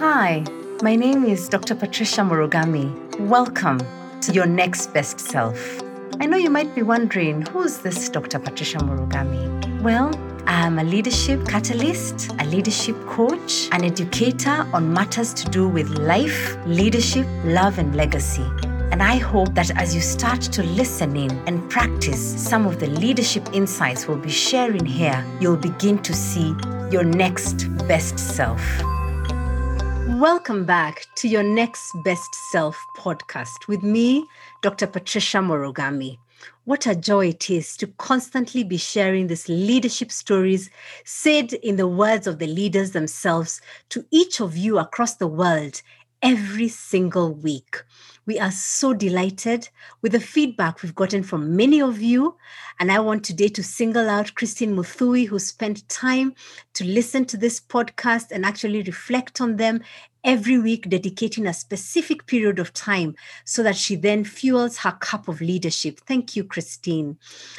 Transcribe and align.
Hi, 0.00 0.44
my 0.80 0.94
name 0.94 1.24
is 1.24 1.48
Dr. 1.48 1.74
Patricia 1.74 2.20
Murugami. 2.20 2.86
Welcome 3.18 3.80
to 4.20 4.32
Your 4.32 4.46
Next 4.46 4.94
Best 4.94 5.18
Self. 5.18 5.82
I 6.20 6.26
know 6.26 6.36
you 6.36 6.50
might 6.50 6.72
be 6.76 6.82
wondering 6.82 7.42
who's 7.46 7.78
this 7.78 8.08
Dr. 8.08 8.38
Patricia 8.38 8.78
Murugami? 8.78 9.82
Well, 9.82 10.14
I 10.46 10.64
am 10.64 10.78
a 10.78 10.84
leadership 10.84 11.44
catalyst, 11.48 12.30
a 12.38 12.44
leadership 12.44 12.94
coach, 13.06 13.68
an 13.72 13.82
educator 13.82 14.70
on 14.72 14.92
matters 14.92 15.34
to 15.34 15.50
do 15.50 15.68
with 15.68 15.88
life, 15.98 16.56
leadership, 16.64 17.26
love, 17.42 17.80
and 17.80 17.96
legacy. 17.96 18.46
And 18.92 19.02
I 19.02 19.16
hope 19.16 19.52
that 19.54 19.76
as 19.76 19.96
you 19.96 20.00
start 20.00 20.42
to 20.42 20.62
listen 20.62 21.16
in 21.16 21.32
and 21.48 21.68
practice 21.68 22.20
some 22.20 22.66
of 22.66 22.78
the 22.78 22.86
leadership 22.86 23.48
insights 23.52 24.06
we'll 24.06 24.18
be 24.18 24.30
sharing 24.30 24.86
here, 24.86 25.26
you'll 25.40 25.56
begin 25.56 25.98
to 26.04 26.14
see 26.14 26.54
your 26.88 27.02
next 27.02 27.66
best 27.88 28.16
self. 28.16 28.62
Welcome 30.18 30.64
back 30.64 31.06
to 31.18 31.28
your 31.28 31.44
Next 31.44 31.92
Best 32.02 32.34
Self 32.50 32.76
podcast 32.96 33.68
with 33.68 33.84
me, 33.84 34.26
Dr. 34.62 34.88
Patricia 34.88 35.38
Murugami. 35.38 36.18
What 36.64 36.88
a 36.88 36.96
joy 36.96 37.28
it 37.28 37.48
is 37.48 37.76
to 37.76 37.86
constantly 37.98 38.64
be 38.64 38.78
sharing 38.78 39.28
these 39.28 39.48
leadership 39.48 40.10
stories 40.10 40.70
said 41.04 41.52
in 41.52 41.76
the 41.76 41.86
words 41.86 42.26
of 42.26 42.40
the 42.40 42.48
leaders 42.48 42.90
themselves 42.90 43.60
to 43.90 44.04
each 44.10 44.40
of 44.40 44.56
you 44.56 44.80
across 44.80 45.14
the 45.14 45.28
world 45.28 45.82
every 46.22 46.68
single 46.68 47.32
week. 47.34 47.82
We 48.26 48.38
are 48.38 48.50
so 48.50 48.92
delighted 48.92 49.68
with 50.02 50.12
the 50.12 50.20
feedback 50.20 50.82
we've 50.82 50.94
gotten 50.94 51.22
from 51.22 51.56
many 51.56 51.80
of 51.80 52.00
you. 52.00 52.36
And 52.80 52.92
I 52.92 52.98
want 52.98 53.24
today 53.24 53.48
to 53.48 53.62
single 53.62 54.08
out 54.08 54.34
Christine 54.34 54.76
Muthui, 54.76 55.26
who 55.26 55.38
spent 55.38 55.88
time 55.88 56.34
to 56.74 56.84
listen 56.84 57.24
to 57.26 57.36
this 57.36 57.60
podcast 57.60 58.30
and 58.30 58.44
actually 58.44 58.82
reflect 58.82 59.40
on 59.40 59.56
them 59.56 59.80
every 60.24 60.58
week, 60.58 60.88
dedicating 60.90 61.46
a 61.46 61.54
specific 61.54 62.26
period 62.26 62.58
of 62.58 62.74
time 62.74 63.14
so 63.44 63.62
that 63.62 63.76
she 63.76 63.96
then 63.96 64.24
fuels 64.24 64.78
her 64.78 64.92
cup 64.92 65.28
of 65.28 65.40
leadership. 65.40 66.00
Thank 66.06 66.36
you, 66.36 66.44
Christine. 66.44 67.16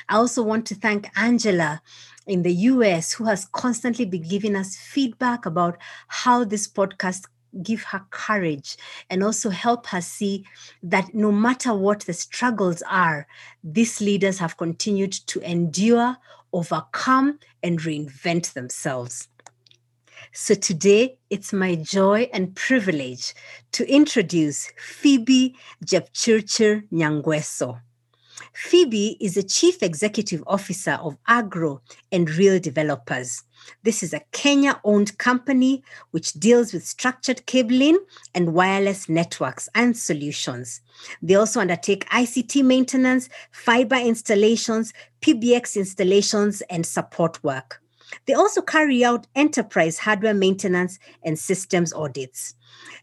I 0.08 0.18
also 0.18 0.44
want 0.44 0.66
to 0.68 0.76
thank 0.76 1.10
Angela 1.18 1.82
in 2.28 2.44
the 2.44 2.54
US, 2.54 3.14
who 3.14 3.24
has 3.26 3.46
constantly 3.54 4.06
been 4.06 4.28
giving 4.28 4.56
us 4.56 4.78
feedback 4.78 5.48
about 5.48 5.78
how 6.08 6.44
this 6.44 6.68
podcast 6.68 7.26
give 7.64 7.84
her 7.84 8.06
courage 8.10 8.78
and 9.10 9.24
also 9.24 9.50
help 9.50 9.88
her 9.88 10.02
see 10.02 10.46
that 10.84 11.14
no 11.14 11.32
matter 11.32 11.74
what 11.74 12.02
the 12.02 12.14
struggles 12.14 12.82
are, 12.90 13.28
these 13.64 14.02
leaders 14.02 14.40
have 14.40 14.58
continued 14.58 15.12
to 15.12 15.40
endure, 15.42 16.18
overcome, 16.54 17.40
and 17.64 17.80
reinvent 17.80 18.54
themselves. 18.54 19.28
So 20.32 20.54
today, 20.54 21.18
it's 21.30 21.54
my 21.54 21.76
joy 21.76 22.30
and 22.34 22.56
privilege 22.56 23.34
to 23.72 23.90
introduce 23.90 24.72
Phoebe 24.78 25.56
Jepchirchir 25.86 26.84
Nyangweso. 26.92 27.80
Phoebe 28.54 29.18
is 29.20 29.36
the 29.36 29.44
Chief 29.44 29.82
Executive 29.82 30.44
Officer 30.48 30.94
of 30.94 31.18
Agro 31.28 31.82
and 32.12 32.30
Real 32.30 32.60
Developers. 32.60 33.44
This 33.84 34.04
is 34.04 34.14
a 34.14 34.22
Kenya 34.32 34.80
owned 34.84 35.18
company 35.18 35.84
which 36.12 36.34
deals 36.34 36.74
with 36.74 36.86
structured 36.86 37.46
cabling 37.46 38.00
and 38.34 38.54
wireless 38.54 39.10
networks 39.10 39.70
and 39.76 39.98
solutions. 39.98 40.82
They 41.22 41.36
also 41.36 41.60
undertake 41.60 42.10
ICT 42.10 42.64
maintenance, 42.64 43.30
fiber 43.52 43.96
installations, 43.96 44.94
PBX 45.22 45.76
installations, 45.76 46.62
and 46.70 46.86
support 46.86 47.44
work. 47.44 47.82
They 48.26 48.34
also 48.34 48.62
carry 48.62 49.04
out 49.04 49.28
enterprise 49.36 50.00
hardware 50.00 50.34
maintenance 50.34 51.00
and 51.24 51.38
systems 51.38 51.94
audits. 51.94 52.56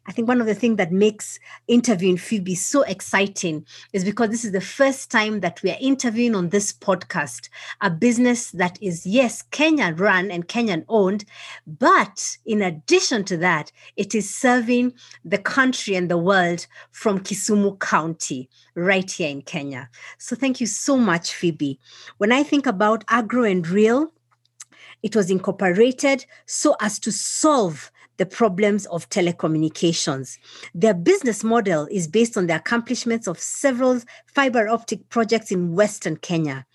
I 0.07 0.13
think 0.13 0.29
one 0.29 0.41
of 0.41 0.47
the 0.47 0.55
things 0.55 0.77
that 0.77 0.93
makes 0.93 1.41
interviewing 1.67 2.17
Phoebe 2.17 2.55
so 2.55 2.83
exciting 2.83 3.67
is 3.93 4.05
because 4.05 4.31
this 4.31 4.45
is 4.45 4.53
the 4.53 4.61
first 4.61 5.11
time 5.11 5.41
that 5.41 5.63
we 5.63 5.71
are 5.71 5.79
interviewing 5.81 6.35
on 6.37 6.49
this 6.49 6.73
podcast 6.73 7.49
a 7.81 7.91
business 7.91 8.53
that 8.53 8.79
is, 8.81 9.05
yes, 9.05 9.43
Kenyan 9.51 9.99
run 9.99 10.31
and 10.31 10.47
Kenyan 10.47 10.85
owned, 10.89 11.25
but 11.67 12.37
in 12.47 12.63
addition 12.63 13.25
to 13.25 13.37
that, 13.39 13.73
it 13.97 14.15
is 14.15 14.33
serving 14.33 14.93
the 15.25 15.39
country 15.39 15.97
and 15.97 16.09
the 16.09 16.19
world 16.19 16.67
from 16.93 17.19
Kisumu 17.19 17.79
County, 17.81 18.49
right 18.75 19.11
here 19.11 19.31
in 19.31 19.43
Kenya. 19.43 19.91
So 20.19 20.37
thank 20.37 20.61
you 20.61 20.67
so 20.67 20.97
much, 20.97 21.35
Phoebe. 21.35 21.81
When 22.19 22.31
I 22.31 22.43
think 22.43 22.67
about 22.67 23.05
agro 23.09 23.45
and 23.45 23.67
real, 23.67 24.13
it 25.03 25.15
was 25.15 25.31
incorporated 25.31 26.27
so 26.47 26.77
as 26.81 26.99
to 27.01 27.13
solve 27.13 27.91
the 28.17 28.27
problems 28.27 28.87
of 28.87 29.09
telecommunications. 29.11 30.39
Their 30.75 30.95
business 30.95 31.45
model 31.45 31.87
is 31.91 32.09
based 32.09 32.37
on 32.37 32.47
the 32.47 32.57
accomplishments 32.57 33.27
of 33.27 33.39
several 33.39 34.01
fiber 34.27 34.69
optic 34.69 35.09
projects 35.09 35.51
in 35.51 35.75
Western 35.75 36.17
Kenya. 36.17 36.67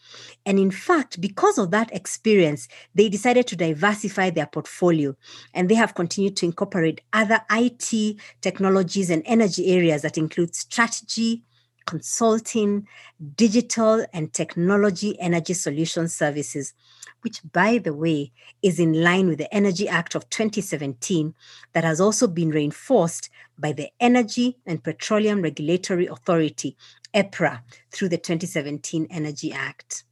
And 0.45 0.59
in 0.59 0.71
fact, 0.71 1.21
because 1.21 1.57
of 1.57 1.71
that 1.71 1.93
experience, 1.93 2.67
they 2.95 3.09
decided 3.09 3.47
to 3.47 3.55
diversify 3.55 4.29
their 4.29 4.45
portfolio 4.45 5.15
and 5.53 5.69
they 5.69 5.75
have 5.75 5.95
continued 5.95 6.37
to 6.37 6.45
incorporate 6.45 7.01
other 7.13 7.41
IT 7.51 8.17
technologies 8.41 9.09
and 9.09 9.23
energy 9.25 9.67
areas 9.71 10.01
that 10.01 10.17
include 10.17 10.55
strategy, 10.55 11.43
consulting, 11.85 12.87
digital, 13.35 14.05
and 14.13 14.33
technology 14.33 15.19
energy 15.19 15.53
solution 15.53 16.07
services 16.07 16.73
which, 17.21 17.39
by 17.51 17.77
the 17.77 17.93
way, 17.93 18.31
is 18.61 18.79
in 18.79 19.01
line 19.01 19.27
with 19.27 19.37
the 19.37 19.53
Energy 19.53 19.87
Act 19.87 20.15
of 20.15 20.29
2017 20.29 21.33
that 21.73 21.83
has 21.83 22.01
also 22.01 22.27
been 22.27 22.49
reinforced 22.49 23.29
by 23.57 23.71
the 23.71 23.89
Energy 23.99 24.57
and 24.65 24.83
Petroleum 24.83 25.41
Regulatory 25.41 26.07
Authority, 26.07 26.75
EPRA, 27.13 27.61
through 27.91 28.09
the 28.09 28.17
2017 28.17 29.07
Energy 29.09 29.51
Act. 29.51 30.03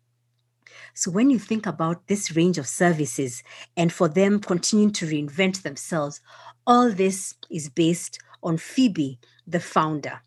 So, 0.94 1.12
when 1.12 1.30
you 1.30 1.40
think 1.40 1.66
about 1.66 2.08
this 2.08 2.36
range 2.36 2.58
of 2.58 2.68
services 2.68 3.44
and 3.78 3.92
for 3.92 4.08
them 4.08 4.40
continuing 4.40 4.92
to 4.94 5.08
reinvent 5.08 5.62
themselves, 5.62 6.22
all 6.68 6.92
this 6.92 7.36
is 7.50 7.70
based 7.70 8.20
on 8.44 8.58
Phoebe, 8.58 9.20
the 9.48 9.60
founder. 9.60 10.22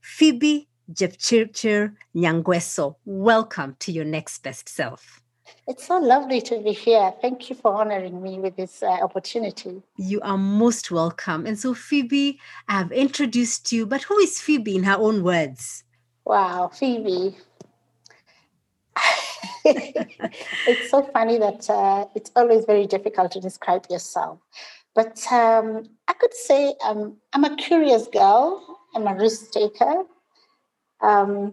Phoebe 0.00 0.68
Jepchirchir 0.92 1.94
Nyangweso, 2.14 2.96
welcome 3.04 3.76
to 3.80 3.92
your 3.92 4.04
next 4.04 4.42
best 4.42 4.68
self. 4.68 5.20
It's 5.66 5.86
so 5.86 5.98
lovely 5.98 6.42
to 6.42 6.58
be 6.60 6.72
here. 6.72 7.12
Thank 7.22 7.48
you 7.48 7.56
for 7.56 7.74
honoring 7.74 8.22
me 8.22 8.38
with 8.38 8.56
this 8.56 8.82
uh, 8.82 8.86
opportunity. 8.86 9.82
You 9.96 10.20
are 10.20 10.36
most 10.36 10.90
welcome. 10.90 11.46
And 11.46 11.58
so, 11.58 11.72
Phoebe, 11.72 12.38
I 12.68 12.72
have 12.72 12.92
introduced 12.92 13.72
you, 13.72 13.86
but 13.86 14.02
who 14.02 14.18
is 14.18 14.40
Phoebe 14.40 14.76
in 14.76 14.82
her 14.84 14.96
own 14.96 15.22
words? 15.22 15.84
Wow, 16.26 16.70
Phoebe. 16.72 17.36
it's 19.64 20.90
so 20.90 21.02
funny 21.14 21.38
that 21.38 21.68
uh, 21.70 22.06
it's 22.14 22.30
always 22.36 22.66
very 22.66 22.86
difficult 22.86 23.32
to 23.32 23.40
describe 23.40 23.86
yourself. 23.88 24.38
But 24.94 25.20
um, 25.32 25.88
I 26.08 26.12
could 26.12 26.34
say 26.34 26.74
um, 26.84 27.16
I'm 27.32 27.44
a 27.44 27.56
curious 27.56 28.06
girl, 28.06 28.80
I'm 28.94 29.06
a 29.06 29.14
risk 29.14 29.50
taker, 29.50 30.04
um, 31.00 31.52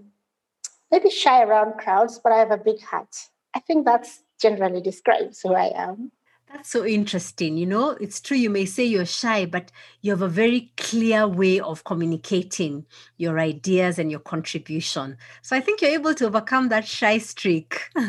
maybe 0.91 1.09
shy 1.09 1.43
around 1.43 1.77
crowds, 1.77 2.19
but 2.23 2.31
I 2.31 2.37
have 2.37 2.51
a 2.51 2.57
big 2.57 2.81
heart. 2.81 3.15
I 3.53 3.59
think 3.59 3.85
that's 3.85 4.23
generally 4.41 4.81
describes 4.81 5.41
who 5.41 5.53
I 5.53 5.71
am. 5.75 6.11
That's 6.51 6.69
so 6.69 6.85
interesting. 6.85 7.55
You 7.55 7.65
know, 7.65 7.91
it's 7.91 8.19
true, 8.19 8.35
you 8.35 8.49
may 8.49 8.65
say 8.65 8.83
you're 8.83 9.05
shy, 9.05 9.45
but 9.45 9.71
you 10.01 10.11
have 10.11 10.21
a 10.21 10.27
very 10.27 10.73
clear 10.75 11.25
way 11.25 11.61
of 11.61 11.85
communicating 11.85 12.85
your 13.17 13.39
ideas 13.39 13.97
and 13.97 14.11
your 14.11 14.19
contribution. 14.19 15.17
So 15.43 15.55
I 15.55 15.61
think 15.61 15.81
you're 15.81 15.91
able 15.91 16.13
to 16.15 16.25
overcome 16.25 16.67
that 16.69 16.85
shy 16.85 17.19
streak. 17.19 17.81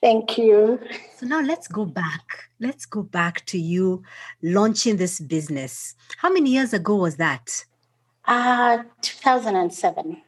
Thank 0.00 0.38
you. 0.38 0.78
So 1.16 1.26
now 1.26 1.40
let's 1.40 1.66
go 1.66 1.86
back. 1.86 2.44
Let's 2.60 2.86
go 2.86 3.02
back 3.02 3.44
to 3.46 3.58
you 3.58 4.04
launching 4.42 4.96
this 4.96 5.18
business. 5.18 5.96
How 6.18 6.32
many 6.32 6.50
years 6.50 6.72
ago 6.72 6.96
was 6.96 7.16
that? 7.16 7.64
Uh 8.26 8.84
2007. 9.02 10.22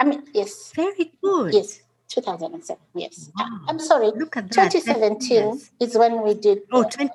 I 0.00 0.04
mean, 0.04 0.24
yes. 0.34 0.72
Very 0.74 1.12
good. 1.22 1.54
Yes. 1.54 1.80
2007, 2.08 2.80
yes. 2.94 3.30
Wow. 3.38 3.60
I'm 3.68 3.78
sorry. 3.78 4.12
Look 4.14 4.36
at 4.36 4.50
that. 4.52 4.70
2017 4.70 5.60
is 5.80 5.96
when 5.96 6.22
we 6.22 6.34
did. 6.34 6.60
Oh, 6.70 6.84
20- 6.84 7.10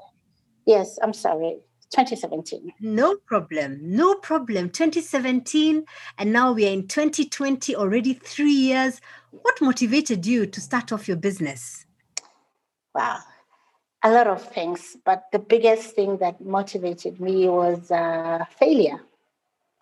yes, 0.66 1.00
I'm 1.02 1.14
sorry. 1.14 1.60
2017. 1.92 2.74
No 2.82 3.16
problem. 3.26 3.80
No 3.82 4.16
problem. 4.16 4.70
2017, 4.70 5.86
and 6.18 6.34
now 6.34 6.52
we 6.52 6.68
are 6.68 6.72
in 6.72 6.88
2020, 6.88 7.76
already 7.76 8.14
three 8.14 8.52
years. 8.52 9.02
What 9.32 9.60
motivated 9.62 10.26
you 10.26 10.46
to 10.46 10.62
start 10.62 10.92
off 10.92 11.08
your 11.08 11.18
business? 11.18 11.86
Wow, 12.94 13.20
a 14.04 14.12
lot 14.12 14.28
of 14.28 14.44
things, 14.44 14.98
but 15.04 15.26
the 15.32 15.40
biggest 15.40 15.96
thing 15.96 16.18
that 16.18 16.42
motivated 16.42 17.20
me 17.20 17.48
was 17.48 17.90
uh, 17.90 18.46
failure. 18.60 19.00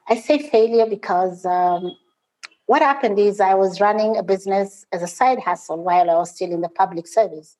I 0.09 0.15
say 0.15 0.39
failure 0.39 0.85
because 0.85 1.45
um, 1.45 1.95
what 2.65 2.81
happened 2.81 3.19
is 3.19 3.39
I 3.39 3.55
was 3.55 3.81
running 3.81 4.17
a 4.17 4.23
business 4.23 4.85
as 4.91 5.03
a 5.03 5.07
side 5.07 5.39
hustle 5.39 5.83
while 5.83 6.09
I 6.09 6.15
was 6.15 6.33
still 6.33 6.51
in 6.51 6.61
the 6.61 6.69
public 6.69 7.07
service. 7.07 7.57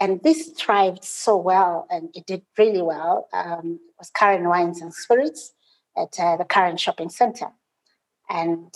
And 0.00 0.22
this 0.22 0.50
thrived 0.50 1.04
so 1.04 1.36
well 1.36 1.86
and 1.90 2.08
it 2.14 2.26
did 2.26 2.42
really 2.58 2.82
well. 2.82 3.28
Um, 3.32 3.78
it 3.88 3.94
was 3.98 4.10
Karen 4.10 4.48
Wines 4.48 4.80
and 4.80 4.92
Spirits 4.92 5.52
at 5.96 6.18
uh, 6.18 6.36
the 6.36 6.44
Karen 6.44 6.76
Shopping 6.76 7.10
Center. 7.10 7.48
And 8.28 8.74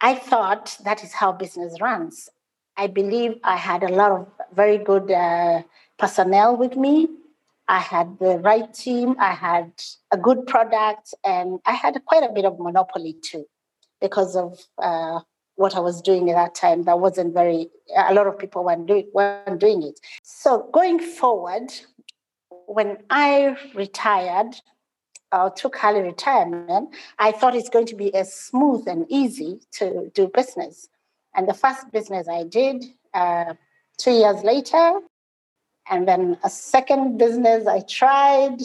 I 0.00 0.14
thought 0.14 0.76
that 0.84 1.02
is 1.02 1.12
how 1.12 1.32
business 1.32 1.80
runs. 1.80 2.28
I 2.76 2.86
believe 2.86 3.38
I 3.44 3.56
had 3.56 3.82
a 3.82 3.88
lot 3.88 4.12
of 4.12 4.26
very 4.54 4.78
good 4.78 5.10
uh, 5.10 5.62
personnel 5.98 6.56
with 6.56 6.76
me. 6.76 7.08
I 7.68 7.78
had 7.78 8.18
the 8.18 8.38
right 8.38 8.72
team, 8.74 9.16
I 9.18 9.32
had 9.32 9.72
a 10.10 10.16
good 10.16 10.46
product, 10.46 11.14
and 11.24 11.60
I 11.64 11.72
had 11.72 12.00
quite 12.04 12.22
a 12.22 12.32
bit 12.32 12.44
of 12.44 12.58
monopoly 12.58 13.16
too 13.22 13.46
because 14.00 14.36
of 14.36 14.58
uh, 14.78 15.20
what 15.54 15.76
I 15.76 15.80
was 15.80 16.02
doing 16.02 16.28
at 16.28 16.34
that 16.34 16.54
time. 16.54 16.84
That 16.84 16.98
wasn't 16.98 17.34
very, 17.34 17.68
a 17.96 18.14
lot 18.14 18.26
of 18.26 18.38
people 18.38 18.64
weren't, 18.64 18.86
do, 18.86 19.04
weren't 19.14 19.60
doing 19.60 19.82
it. 19.82 20.00
So 20.22 20.68
going 20.72 20.98
forward, 20.98 21.72
when 22.66 22.98
I 23.10 23.56
retired, 23.74 24.56
uh, 25.30 25.50
took 25.50 25.82
early 25.82 26.02
retirement, 26.02 26.94
I 27.18 27.32
thought 27.32 27.54
it's 27.54 27.70
going 27.70 27.86
to 27.86 27.96
be 27.96 28.14
as 28.14 28.34
smooth 28.34 28.86
and 28.86 29.06
easy 29.08 29.60
to 29.72 30.10
do 30.14 30.28
business. 30.28 30.88
And 31.34 31.48
the 31.48 31.54
first 31.54 31.90
business 31.90 32.28
I 32.28 32.44
did 32.44 32.84
uh, 33.14 33.54
two 33.98 34.12
years 34.12 34.42
later, 34.42 35.00
and 35.90 36.06
then 36.06 36.38
a 36.44 36.50
second 36.50 37.18
business 37.18 37.66
I 37.66 37.80
tried 37.80 38.60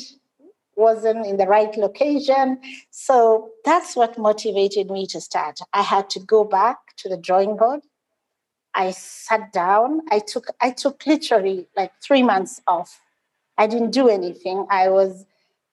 wasn't 0.75 1.25
in 1.25 1.37
the 1.37 1.47
right 1.47 1.75
location. 1.75 2.59
So 2.91 3.49
that's 3.65 3.95
what 3.95 4.17
motivated 4.17 4.91
me 4.91 5.07
to 5.07 5.19
start. 5.19 5.59
I 5.73 5.81
had 5.81 6.09
to 6.11 6.19
go 6.19 6.43
back 6.43 6.77
to 6.97 7.09
the 7.09 7.17
drawing 7.17 7.57
board. 7.57 7.81
I 8.73 8.91
sat 8.91 9.51
down. 9.51 10.01
I 10.11 10.19
took 10.19 10.47
I 10.61 10.69
took 10.71 11.05
literally 11.05 11.67
like 11.75 11.91
three 12.01 12.21
months 12.21 12.61
off. 12.67 13.01
I 13.57 13.65
didn't 13.65 13.91
do 13.91 14.07
anything. 14.07 14.67
I 14.69 14.89
was 14.89 15.25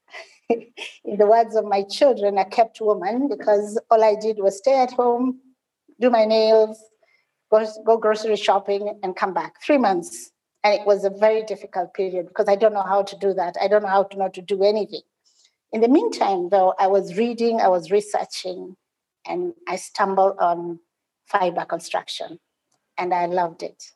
in 0.49 1.19
the 1.19 1.27
words 1.27 1.55
of 1.55 1.67
my 1.67 1.83
children, 1.83 2.39
a 2.39 2.47
kept 2.47 2.81
woman 2.81 3.29
because 3.29 3.79
all 3.91 4.03
I 4.03 4.15
did 4.15 4.39
was 4.39 4.57
stay 4.57 4.81
at 4.81 4.93
home, 4.93 5.41
do 6.01 6.09
my 6.09 6.25
nails, 6.25 6.83
go, 7.51 7.67
go 7.85 7.99
grocery 7.99 8.37
shopping, 8.37 8.99
and 9.03 9.15
come 9.15 9.35
back. 9.35 9.63
Three 9.63 9.79
months. 9.79 10.31
And 10.65 10.75
it 10.81 10.87
was 10.87 11.05
a 11.05 11.11
very 11.11 11.45
difficult 11.45 11.93
period 11.93 12.27
because 12.27 12.49
I 12.49 12.57
don't 12.57 12.73
know 12.73 12.83
how 12.83 13.03
to 13.03 13.19
do 13.19 13.35
that. 13.35 13.57
I 13.61 13.69
don't 13.69 13.83
know 13.83 13.89
how 13.89 14.05
to 14.05 14.19
know 14.19 14.29
to 14.31 14.41
do 14.41 14.65
anything. 14.65 15.03
In 15.73 15.83
the 15.83 15.89
meantime, 15.89 16.49
though, 16.49 16.75
I 16.79 16.87
was 16.87 17.17
reading, 17.17 17.61
I 17.61 17.69
was 17.69 17.91
researching, 17.91 18.77
and 19.27 19.53
I 19.69 19.77
stumbled 19.77 20.39
on 20.39 20.81
fiber 21.27 21.65
construction, 21.67 22.41
and 22.97 23.13
I 23.13 23.27
loved 23.27 23.63
it. 23.63 23.93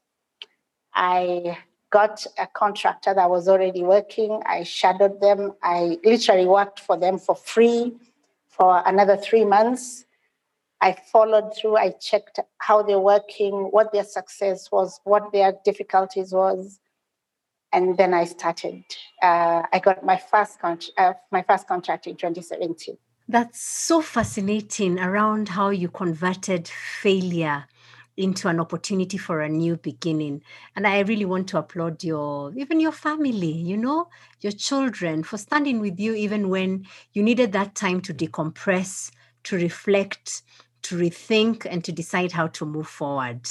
I 0.94 1.56
got 1.90 2.26
a 2.36 2.46
contractor 2.46 3.14
that 3.14 3.30
was 3.30 3.48
already 3.48 3.82
working. 3.82 4.42
I 4.44 4.64
shadowed 4.64 5.20
them. 5.20 5.52
I 5.62 5.98
literally 6.04 6.46
worked 6.46 6.80
for 6.80 6.98
them 6.98 7.18
for 7.18 7.34
free 7.34 7.94
for 8.48 8.82
another 8.84 9.16
three 9.16 9.44
months. 9.44 10.04
I 10.80 10.96
followed 11.12 11.56
through. 11.56 11.76
I 11.76 11.90
checked 11.90 12.38
how 12.58 12.82
they're 12.82 13.00
working, 13.00 13.68
what 13.70 13.92
their 13.92 14.04
success 14.04 14.70
was, 14.70 15.00
what 15.04 15.32
their 15.32 15.54
difficulties 15.64 16.32
was, 16.32 16.78
and 17.72 17.96
then 17.96 18.14
I 18.14 18.24
started. 18.24 18.84
Uh, 19.22 19.62
I 19.72 19.80
got 19.82 20.04
my 20.04 20.16
first 20.16 20.60
con- 20.60 20.78
uh, 20.96 21.14
my 21.30 21.42
first 21.42 21.66
contract 21.66 22.06
in 22.06 22.16
2017. 22.16 22.96
That's 23.28 23.60
so 23.60 24.00
fascinating 24.00 24.98
around 24.98 25.50
how 25.50 25.68
you 25.68 25.88
converted 25.88 26.66
failure 26.66 27.66
into 28.16 28.48
an 28.48 28.58
opportunity 28.58 29.16
for 29.16 29.40
a 29.40 29.48
new 29.48 29.76
beginning. 29.76 30.42
And 30.74 30.86
I 30.86 31.00
really 31.00 31.24
want 31.24 31.48
to 31.48 31.58
applaud 31.58 32.02
your, 32.02 32.52
even 32.56 32.80
your 32.80 32.90
family, 32.90 33.52
you 33.52 33.76
know, 33.76 34.08
your 34.40 34.52
children 34.52 35.22
for 35.22 35.38
standing 35.38 35.78
with 35.78 36.00
you 36.00 36.14
even 36.14 36.48
when 36.48 36.86
you 37.12 37.22
needed 37.22 37.52
that 37.52 37.76
time 37.76 38.00
to 38.02 38.14
decompress, 38.14 39.12
to 39.44 39.56
reflect, 39.56 40.42
to 40.88 40.96
rethink, 40.96 41.66
and 41.68 41.84
to 41.84 41.92
decide 41.92 42.32
how 42.32 42.48
to 42.48 42.66
move 42.66 42.88
forward. 42.88 43.48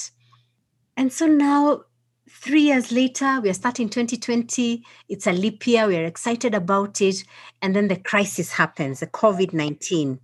And 0.96 1.12
so 1.12 1.26
now, 1.26 1.84
three 2.30 2.62
years 2.62 2.92
later, 2.92 3.40
we 3.42 3.50
are 3.50 3.54
starting 3.54 3.90
2020. 3.90 4.84
It's 5.10 5.28
a 5.28 5.32
leap 5.32 5.66
year. 5.68 5.88
We 5.88 5.98
are 5.98 6.06
excited 6.06 6.54
about 6.54 7.02
it. 7.02 7.24
And 7.62 7.76
then 7.76 7.88
the 7.88 7.98
crisis 7.98 8.52
happens, 8.52 9.00
the 9.00 9.08
COVID 9.08 9.54
19. 9.54 10.20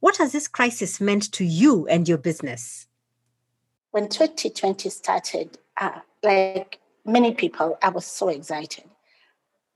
What 0.00 0.16
has 0.18 0.32
this 0.32 0.48
crisis 0.48 1.00
meant 1.00 1.32
to 1.32 1.44
you 1.44 1.86
and 1.88 2.08
your 2.08 2.18
business? 2.18 2.86
when 3.96 4.10
2020 4.10 4.90
started, 4.90 5.56
uh, 5.80 6.00
like 6.22 6.80
many 7.06 7.32
people, 7.32 7.78
I 7.82 7.88
was 7.88 8.04
so 8.04 8.28
excited. 8.28 8.84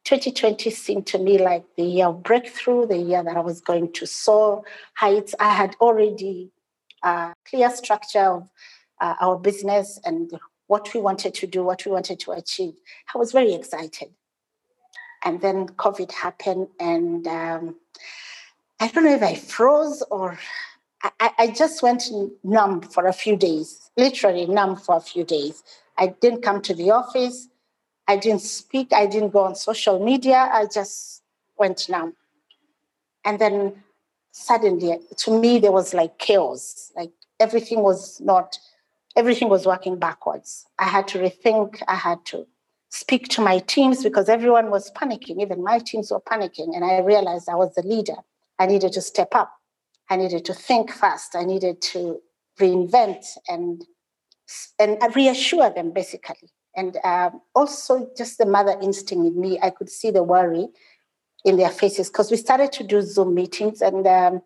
2020 0.05 0.69
seemed 0.69 1.07
to 1.07 1.19
me 1.19 1.39
like 1.39 1.65
the 1.79 1.85
year 1.85 2.09
of 2.09 2.23
breakthrough, 2.23 2.87
the 2.87 2.99
year 2.99 3.23
that 3.23 3.35
I 3.35 3.41
was 3.41 3.63
going 3.63 3.95
to 3.95 4.07
soar 4.07 4.63
heights. 4.93 5.35
I 5.41 5.55
had 5.55 5.75
already 5.81 6.51
a 7.03 7.35
clear 7.49 7.71
structure 7.71 8.25
of 8.25 8.51
uh, 9.01 9.15
our 9.21 9.39
business 9.39 9.99
and 10.05 10.31
what 10.67 10.93
we 10.95 11.01
wanted 11.01 11.35
to 11.35 11.47
do, 11.47 11.65
what 11.65 11.85
we 11.85 11.93
wanted 11.93 12.21
to 12.21 12.33
achieve. 12.33 12.75
I 13.15 13.19
was 13.19 13.33
very 13.33 13.55
excited. 13.55 14.11
And 15.25 15.41
then 15.41 15.67
COVID 15.69 16.13
happened, 16.13 16.69
and 16.79 17.27
um, 17.27 17.77
I 18.79 18.89
don't 18.89 19.05
know 19.05 19.15
if 19.15 19.23
I 19.23 19.35
froze 19.35 20.03
or 20.11 20.39
I, 21.03 21.31
I 21.39 21.47
just 21.49 21.83
went 21.83 22.05
numb 22.45 22.83
for 22.83 23.07
a 23.07 23.13
few 23.13 23.37
days, 23.37 23.91
literally 23.97 24.47
numb 24.47 24.77
for 24.77 24.97
a 24.97 25.01
few 25.01 25.25
days. 25.25 25.63
I 25.99 26.09
didn't 26.21 26.43
come 26.43 26.63
to 26.63 26.75
the 26.75 26.91
office. 26.91 27.49
I 28.09 28.17
didn't 28.17 28.43
speak. 28.43 28.93
I 28.93 29.07
didn't 29.07 29.31
go 29.31 29.41
on 29.41 29.55
social 29.55 30.03
media. 30.03 30.51
I 30.53 30.67
just 30.67 31.23
went 31.59 31.89
numb. 31.89 32.15
And 33.25 33.39
then 33.39 33.83
suddenly, 34.33 34.99
to 35.19 35.41
me, 35.41 35.59
there 35.59 35.73
was 35.73 35.95
like 35.95 36.19
chaos. 36.19 36.93
Like 36.97 37.11
everything 37.39 37.81
was 37.81 38.21
not, 38.21 38.59
everything 39.17 39.49
was 39.49 39.67
working 39.67 39.99
backwards. 39.99 40.67
I 40.79 40.85
had 40.85 41.09
to 41.09 41.19
rethink. 41.19 41.83
I 41.89 41.97
had 41.97 42.25
to 42.27 42.47
speak 42.91 43.29
to 43.29 43.41
my 43.41 43.61
teams 43.61 44.03
because 44.03 44.29
everyone 44.29 44.71
was 44.71 44.91
panicking. 44.93 45.41
Even 45.41 45.63
my 45.63 45.79
teams 45.79 46.11
were 46.11 46.21
panicking. 46.21 46.75
And 46.75 46.85
I 46.85 47.01
realized 47.01 47.49
I 47.49 47.55
was 47.55 47.75
the 47.75 47.83
leader. 47.83 48.17
I 48.59 48.67
needed 48.67 48.93
to 48.93 49.01
step 49.01 49.35
up. 49.35 49.53
I 50.11 50.17
needed 50.17 50.45
to 50.47 50.55
think 50.55 50.93
fast. 50.93 51.37
I 51.37 51.45
needed 51.45 51.81
to 51.83 52.21
reinvent 52.59 53.25
and 53.49 53.85
and 54.81 54.99
reassure 55.15 55.71
them 55.71 55.93
basically. 55.93 56.51
And 56.77 56.99
um, 57.05 57.41
also 57.55 58.11
just 58.17 58.39
the 58.39 58.47
mother 58.47 58.77
instinct 58.83 59.27
in 59.27 59.41
me, 59.41 59.59
I 59.63 59.71
could 59.71 59.89
see 59.89 60.11
the 60.11 60.23
worry 60.23 60.69
in 61.45 61.57
their 61.57 61.71
faces 61.71 62.09
because 62.09 62.31
we 62.31 62.37
started 62.37 62.73
to 62.73 62.85
do 62.85 63.01
Zoom 63.03 63.35
meetings 63.35 63.81
and 63.81 64.07
um, 64.07 64.43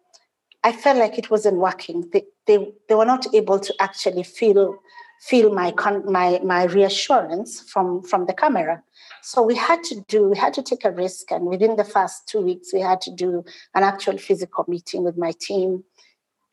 I 0.62 0.72
felt 0.72 0.98
like 0.98 1.18
it 1.18 1.30
wasn't 1.30 1.58
working. 1.58 2.08
They, 2.12 2.22
they, 2.46 2.72
they 2.88 2.94
were 2.94 3.04
not 3.04 3.26
able 3.34 3.60
to 3.60 3.74
actually 3.80 4.22
feel 4.22 4.78
feel 5.20 5.54
my 5.54 5.70
con- 5.70 6.10
my 6.10 6.38
my 6.44 6.64
reassurance 6.64 7.60
from 7.60 8.02
from 8.02 8.26
the 8.26 8.34
camera. 8.34 8.82
So 9.22 9.42
we 9.42 9.54
had 9.54 9.82
to 9.84 10.00
do 10.08 10.28
we 10.28 10.36
had 10.36 10.54
to 10.54 10.62
take 10.62 10.84
a 10.84 10.90
risk, 10.90 11.30
and 11.30 11.46
within 11.46 11.76
the 11.76 11.84
first 11.84 12.28
two 12.28 12.40
weeks, 12.40 12.72
we 12.72 12.80
had 12.80 13.00
to 13.02 13.10
do 13.10 13.44
an 13.74 13.82
actual 13.82 14.18
physical 14.18 14.64
meeting 14.68 15.04
with 15.04 15.16
my 15.16 15.32
team, 15.40 15.84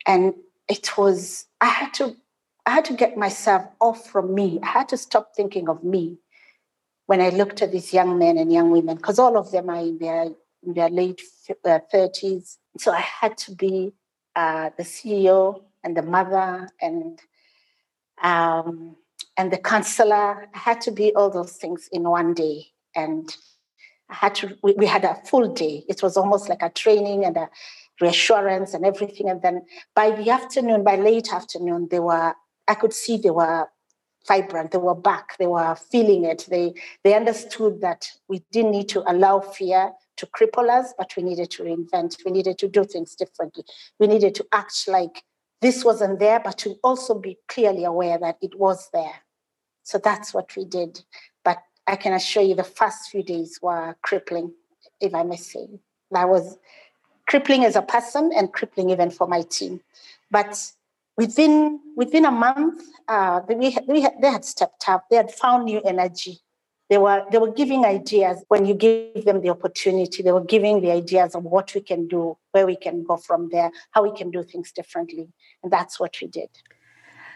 and 0.06 0.34
it 0.68 0.96
was 0.96 1.46
I 1.60 1.66
had 1.66 1.94
to 1.94 2.16
I 2.64 2.70
had 2.70 2.84
to 2.86 2.94
get 2.94 3.16
myself 3.16 3.64
off 3.80 4.08
from 4.08 4.34
me. 4.34 4.58
I 4.62 4.66
had 4.66 4.88
to 4.90 4.96
stop 4.96 5.34
thinking 5.36 5.68
of 5.68 5.82
me 5.82 6.18
when 7.12 7.20
I 7.20 7.28
looked 7.28 7.60
at 7.60 7.72
these 7.72 7.92
young 7.92 8.18
men 8.18 8.38
and 8.38 8.50
young 8.50 8.70
women, 8.70 8.96
because 8.96 9.18
all 9.18 9.36
of 9.36 9.50
them 9.50 9.68
are 9.68 9.82
in 9.82 9.98
their 9.98 10.30
in 10.62 10.72
their 10.72 10.88
late 10.88 11.20
uh, 11.62 11.80
thirties. 11.92 12.56
So 12.78 12.90
I 12.90 13.00
had 13.00 13.36
to 13.44 13.54
be 13.54 13.92
uh, 14.34 14.70
the 14.78 14.82
CEO 14.82 15.62
and 15.84 15.94
the 15.94 16.00
mother 16.00 16.70
and 16.80 17.20
um, 18.22 18.96
and 19.36 19.52
the 19.52 19.58
counselor. 19.58 20.48
I 20.54 20.58
had 20.58 20.80
to 20.86 20.90
be 20.90 21.14
all 21.14 21.28
those 21.28 21.52
things 21.52 21.86
in 21.92 22.04
one 22.04 22.32
day. 22.32 22.68
And 22.96 23.28
I 24.08 24.14
had 24.14 24.34
to, 24.36 24.56
we, 24.62 24.72
we 24.72 24.86
had 24.86 25.04
a 25.04 25.16
full 25.26 25.52
day. 25.52 25.84
It 25.90 26.02
was 26.02 26.16
almost 26.16 26.48
like 26.48 26.62
a 26.62 26.70
training 26.70 27.26
and 27.26 27.36
a 27.36 27.50
reassurance 28.00 28.72
and 28.72 28.86
everything. 28.86 29.28
And 29.28 29.42
then 29.42 29.66
by 29.94 30.12
the 30.12 30.30
afternoon, 30.30 30.82
by 30.82 30.96
late 30.96 31.30
afternoon, 31.30 31.88
they 31.90 32.00
were, 32.00 32.34
I 32.68 32.74
could 32.74 32.94
see 32.94 33.18
they 33.18 33.30
were 33.30 33.68
vibrant, 34.26 34.70
they 34.70 34.78
were 34.78 34.94
back, 34.94 35.36
they 35.38 35.46
were 35.46 35.74
feeling 35.74 36.24
it. 36.24 36.46
They 36.48 36.74
they 37.04 37.14
understood 37.14 37.80
that 37.80 38.08
we 38.28 38.42
didn't 38.52 38.72
need 38.72 38.88
to 38.90 39.10
allow 39.10 39.40
fear 39.40 39.92
to 40.16 40.26
cripple 40.26 40.68
us, 40.68 40.92
but 40.96 41.12
we 41.16 41.22
needed 41.22 41.50
to 41.52 41.64
reinvent, 41.64 42.24
we 42.24 42.30
needed 42.30 42.58
to 42.58 42.68
do 42.68 42.84
things 42.84 43.14
differently. 43.14 43.64
We 43.98 44.06
needed 44.06 44.34
to 44.36 44.46
act 44.52 44.88
like 44.88 45.24
this 45.60 45.84
wasn't 45.84 46.18
there, 46.18 46.40
but 46.40 46.58
to 46.58 46.76
also 46.82 47.14
be 47.14 47.38
clearly 47.48 47.84
aware 47.84 48.18
that 48.18 48.36
it 48.42 48.58
was 48.58 48.88
there. 48.92 49.22
So 49.84 49.98
that's 49.98 50.34
what 50.34 50.54
we 50.56 50.64
did. 50.64 51.02
But 51.44 51.58
I 51.86 51.96
can 51.96 52.12
assure 52.12 52.42
you 52.42 52.54
the 52.54 52.64
first 52.64 53.10
few 53.10 53.22
days 53.22 53.58
were 53.62 53.96
crippling, 54.02 54.52
if 55.00 55.14
I 55.14 55.22
may 55.22 55.36
say. 55.36 55.68
That 56.10 56.28
was 56.28 56.58
crippling 57.28 57.64
as 57.64 57.76
a 57.76 57.82
person 57.82 58.32
and 58.36 58.52
crippling 58.52 58.90
even 58.90 59.10
for 59.10 59.26
my 59.26 59.42
team. 59.42 59.80
But 60.30 60.72
within 61.16 61.80
within 61.96 62.24
a 62.24 62.30
month, 62.30 62.82
uh, 63.08 63.40
we, 63.48 63.76
we 63.86 64.08
they 64.20 64.30
had 64.30 64.44
stepped 64.44 64.88
up. 64.88 65.06
They 65.10 65.16
had 65.16 65.30
found 65.32 65.64
new 65.64 65.80
energy. 65.82 66.40
They 66.88 66.98
were 66.98 67.24
they 67.30 67.38
were 67.38 67.52
giving 67.52 67.84
ideas 67.84 68.44
when 68.48 68.66
you 68.66 68.74
give 68.74 69.24
them 69.24 69.40
the 69.40 69.50
opportunity. 69.50 70.22
They 70.22 70.32
were 70.32 70.44
giving 70.44 70.80
the 70.80 70.90
ideas 70.90 71.34
of 71.34 71.44
what 71.44 71.74
we 71.74 71.80
can 71.80 72.06
do, 72.08 72.36
where 72.52 72.66
we 72.66 72.76
can 72.76 73.04
go 73.04 73.16
from 73.16 73.48
there, 73.50 73.70
how 73.92 74.02
we 74.02 74.16
can 74.16 74.30
do 74.30 74.42
things 74.42 74.72
differently, 74.72 75.28
and 75.62 75.72
that's 75.72 75.98
what 75.98 76.16
we 76.20 76.28
did. 76.28 76.50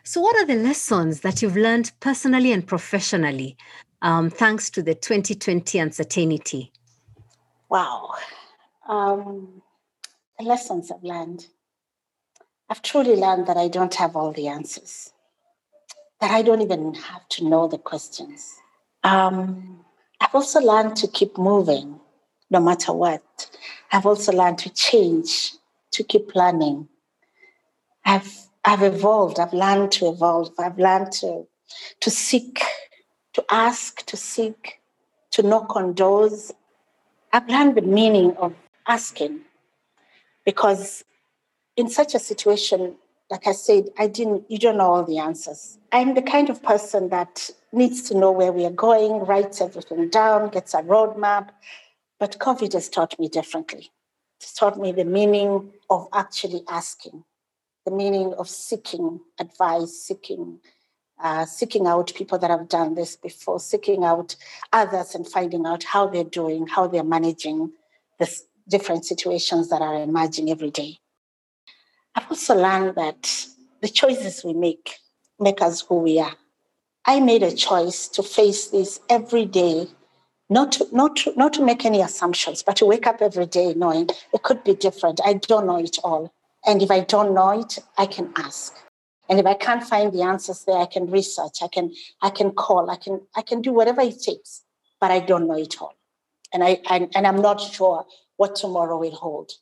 So, 0.04 0.20
what 0.20 0.36
are 0.36 0.46
the 0.46 0.56
lessons 0.56 1.20
that 1.20 1.42
you've 1.42 1.56
learned 1.56 1.90
personally 2.00 2.52
and 2.52 2.66
professionally, 2.66 3.56
um, 4.02 4.30
thanks 4.30 4.70
to 4.70 4.82
the 4.82 4.94
2020 4.94 5.78
uncertainty? 5.78 6.72
Wow, 7.68 8.12
um, 8.88 9.62
the 10.38 10.44
lessons 10.44 10.92
I've 10.92 11.02
learned. 11.02 11.46
I've 12.68 12.82
truly 12.82 13.14
learned 13.14 13.46
that 13.46 13.56
I 13.56 13.68
don't 13.68 13.94
have 13.94 14.16
all 14.16 14.32
the 14.32 14.48
answers, 14.48 15.12
that 16.20 16.32
I 16.32 16.42
don't 16.42 16.62
even 16.62 16.94
have 16.94 17.28
to 17.28 17.48
know 17.48 17.68
the 17.68 17.78
questions. 17.78 18.56
Um, 19.04 19.84
I've 20.20 20.34
also 20.34 20.60
learned 20.60 20.96
to 20.96 21.08
keep 21.08 21.38
moving 21.38 22.00
no 22.50 22.60
matter 22.60 22.92
what. 22.92 23.22
I've 23.92 24.06
also 24.06 24.32
learned 24.32 24.58
to 24.58 24.70
change, 24.70 25.52
to 25.92 26.02
keep 26.02 26.34
learning. 26.34 26.88
I've, 28.04 28.32
I've 28.64 28.82
evolved, 28.82 29.38
I've 29.38 29.52
learned 29.52 29.92
to 29.92 30.08
evolve, 30.08 30.52
I've 30.58 30.78
learned 30.78 31.12
to, 31.20 31.46
to 32.00 32.10
seek, 32.10 32.62
to 33.34 33.44
ask, 33.50 34.04
to 34.06 34.16
seek, 34.16 34.80
to 35.32 35.42
knock 35.42 35.76
on 35.76 35.92
doors. 35.92 36.52
I've 37.32 37.48
learned 37.48 37.76
the 37.76 37.82
meaning 37.82 38.36
of 38.38 38.54
asking 38.88 39.40
because 40.44 41.04
in 41.76 41.88
such 41.88 42.14
a 42.14 42.18
situation, 42.18 42.96
like 43.30 43.46
I 43.46 43.52
said, 43.52 43.90
I 43.98 44.06
didn't, 44.06 44.50
you 44.50 44.58
don't 44.58 44.78
know 44.78 44.94
all 44.94 45.04
the 45.04 45.18
answers. 45.18 45.78
I'm 45.92 46.14
the 46.14 46.22
kind 46.22 46.48
of 46.50 46.62
person 46.62 47.08
that 47.10 47.50
needs 47.72 48.02
to 48.02 48.16
know 48.16 48.32
where 48.32 48.52
we 48.52 48.64
are 48.64 48.70
going, 48.70 49.20
writes 49.24 49.60
everything 49.60 50.08
down, 50.08 50.50
gets 50.50 50.74
a 50.74 50.82
roadmap. 50.82 51.50
But 52.18 52.38
COVID 52.38 52.72
has 52.72 52.88
taught 52.88 53.18
me 53.18 53.28
differently. 53.28 53.90
It's 54.40 54.54
taught 54.54 54.78
me 54.78 54.92
the 54.92 55.04
meaning 55.04 55.72
of 55.90 56.08
actually 56.12 56.62
asking, 56.68 57.24
the 57.84 57.90
meaning 57.90 58.34
of 58.34 58.48
seeking 58.48 59.20
advice, 59.38 59.92
seeking 59.92 60.60
uh, 61.18 61.46
seeking 61.46 61.86
out 61.86 62.12
people 62.14 62.36
that 62.38 62.50
have 62.50 62.68
done 62.68 62.94
this 62.94 63.16
before, 63.16 63.58
seeking 63.58 64.04
out 64.04 64.36
others 64.72 65.14
and 65.14 65.26
finding 65.26 65.64
out 65.64 65.82
how 65.82 66.06
they're 66.06 66.24
doing, 66.24 66.66
how 66.66 66.86
they're 66.86 67.02
managing 67.02 67.72
the 68.18 68.30
different 68.68 69.04
situations 69.04 69.70
that 69.70 69.80
are 69.80 70.02
emerging 70.02 70.50
every 70.50 70.70
day. 70.70 70.98
I've 72.16 72.30
also 72.30 72.54
learned 72.54 72.94
that 72.94 73.46
the 73.82 73.88
choices 73.88 74.42
we 74.42 74.54
make 74.54 74.98
make 75.38 75.60
us 75.60 75.82
who 75.82 75.96
we 75.96 76.18
are. 76.18 76.34
I 77.04 77.20
made 77.20 77.42
a 77.42 77.54
choice 77.54 78.08
to 78.08 78.22
face 78.22 78.68
this 78.68 78.98
every 79.10 79.44
day, 79.44 79.86
not 80.48 80.72
to, 80.72 80.88
not 80.92 81.16
to, 81.16 81.34
not 81.36 81.52
to 81.54 81.64
make 81.64 81.84
any 81.84 82.00
assumptions, 82.00 82.62
but 82.62 82.76
to 82.76 82.86
wake 82.86 83.06
up 83.06 83.20
every 83.20 83.44
day 83.44 83.74
knowing 83.74 84.08
it 84.32 84.42
could 84.42 84.64
be 84.64 84.74
different. 84.74 85.20
I 85.26 85.34
don't 85.34 85.66
know 85.66 85.78
it 85.78 85.98
all. 86.02 86.32
And 86.66 86.82
if 86.82 86.90
I 86.90 87.00
don't 87.00 87.34
know 87.34 87.60
it, 87.60 87.78
I 87.98 88.06
can 88.06 88.32
ask. 88.36 88.74
And 89.28 89.38
if 89.38 89.44
I 89.44 89.54
can't 89.54 89.84
find 89.84 90.10
the 90.10 90.22
answers 90.22 90.64
there, 90.64 90.78
I 90.78 90.86
can 90.86 91.10
research, 91.10 91.58
I 91.62 91.68
can, 91.68 91.92
I 92.22 92.30
can 92.30 92.52
call, 92.52 92.88
I 92.90 92.96
can, 92.96 93.20
I 93.36 93.42
can 93.42 93.60
do 93.60 93.74
whatever 93.74 94.00
it 94.00 94.22
takes, 94.22 94.62
but 95.00 95.10
I 95.10 95.20
don't 95.20 95.46
know 95.46 95.58
it 95.58 95.80
all. 95.82 95.94
And 96.52 96.64
I, 96.64 96.80
I 96.86 97.08
and 97.14 97.26
I'm 97.26 97.42
not 97.42 97.60
sure 97.60 98.06
what 98.36 98.56
tomorrow 98.56 98.98
will 98.98 99.14
hold 99.14 99.52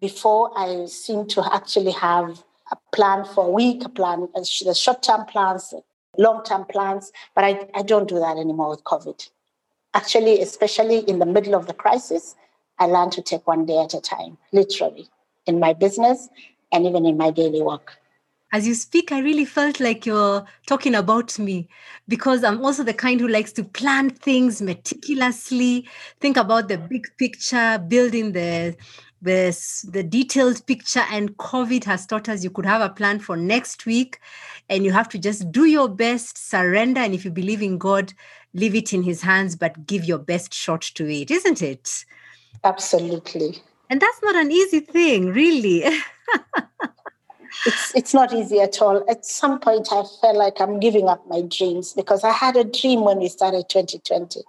before 0.00 0.50
I 0.56 0.86
seem 0.86 1.26
to 1.28 1.54
actually 1.54 1.92
have 1.92 2.42
a 2.72 2.76
plan 2.94 3.24
for 3.24 3.46
a 3.46 3.50
week, 3.50 3.84
a 3.84 3.88
plan, 3.88 4.28
the 4.34 4.74
short 4.74 5.02
term 5.02 5.24
plans, 5.26 5.72
long 6.18 6.42
term 6.44 6.64
plans, 6.64 7.12
but 7.34 7.44
I, 7.44 7.68
I 7.74 7.82
don't 7.82 8.08
do 8.08 8.18
that 8.18 8.36
anymore 8.36 8.70
with 8.70 8.84
COVID. 8.84 9.28
Actually, 9.94 10.40
especially 10.40 10.98
in 11.00 11.18
the 11.18 11.26
middle 11.26 11.54
of 11.54 11.66
the 11.66 11.74
crisis, 11.74 12.34
I 12.78 12.86
learned 12.86 13.12
to 13.12 13.22
take 13.22 13.46
one 13.46 13.64
day 13.64 13.78
at 13.78 13.94
a 13.94 14.00
time, 14.00 14.36
literally, 14.52 15.08
in 15.46 15.58
my 15.58 15.72
business 15.72 16.28
and 16.72 16.86
even 16.86 17.06
in 17.06 17.16
my 17.16 17.30
daily 17.30 17.62
work. 17.62 17.98
As 18.52 18.66
you 18.66 18.74
speak, 18.74 19.10
I 19.10 19.18
really 19.20 19.44
felt 19.44 19.80
like 19.80 20.06
you're 20.06 20.44
talking 20.66 20.94
about 20.94 21.36
me 21.38 21.68
because 22.06 22.44
I'm 22.44 22.64
also 22.64 22.84
the 22.84 22.94
kind 22.94 23.20
who 23.20 23.26
likes 23.26 23.52
to 23.54 23.64
plan 23.64 24.10
things 24.10 24.62
meticulously, 24.62 25.88
think 26.20 26.36
about 26.36 26.68
the 26.68 26.78
big 26.78 27.06
picture, 27.18 27.82
building 27.88 28.32
the 28.32 28.76
this 29.22 29.82
the 29.90 30.02
detailed 30.02 30.64
picture 30.66 31.04
and 31.10 31.36
covid 31.38 31.84
has 31.84 32.06
taught 32.06 32.28
us 32.28 32.44
you 32.44 32.50
could 32.50 32.66
have 32.66 32.82
a 32.82 32.90
plan 32.90 33.18
for 33.18 33.36
next 33.36 33.86
week 33.86 34.20
and 34.68 34.84
you 34.84 34.92
have 34.92 35.08
to 35.08 35.18
just 35.18 35.50
do 35.50 35.64
your 35.64 35.88
best 35.88 36.36
surrender 36.36 37.00
and 37.00 37.14
if 37.14 37.24
you 37.24 37.30
believe 37.30 37.62
in 37.62 37.78
god 37.78 38.12
leave 38.52 38.74
it 38.74 38.92
in 38.92 39.02
his 39.02 39.22
hands 39.22 39.56
but 39.56 39.86
give 39.86 40.04
your 40.04 40.18
best 40.18 40.52
shot 40.52 40.82
to 40.82 41.10
it 41.10 41.30
isn't 41.30 41.62
it? 41.62 42.04
Absolutely. 42.64 43.62
And 43.90 44.00
that's 44.00 44.20
not 44.22 44.34
an 44.34 44.50
easy 44.50 44.80
thing 44.80 45.26
really 45.26 45.84
it's 47.66 47.94
it's 47.94 48.14
not 48.14 48.32
easy 48.32 48.60
at 48.60 48.80
all. 48.80 49.04
At 49.08 49.24
some 49.26 49.58
point, 49.58 49.88
I 49.90 50.02
felt 50.20 50.36
like 50.36 50.60
I'm 50.60 50.80
giving 50.80 51.08
up 51.08 51.26
my 51.28 51.42
dreams 51.42 51.92
because 51.92 52.24
I 52.24 52.32
had 52.32 52.56
a 52.56 52.64
dream 52.64 53.02
when 53.04 53.18
we 53.18 53.28
started 53.28 53.68
2020, 53.68 54.40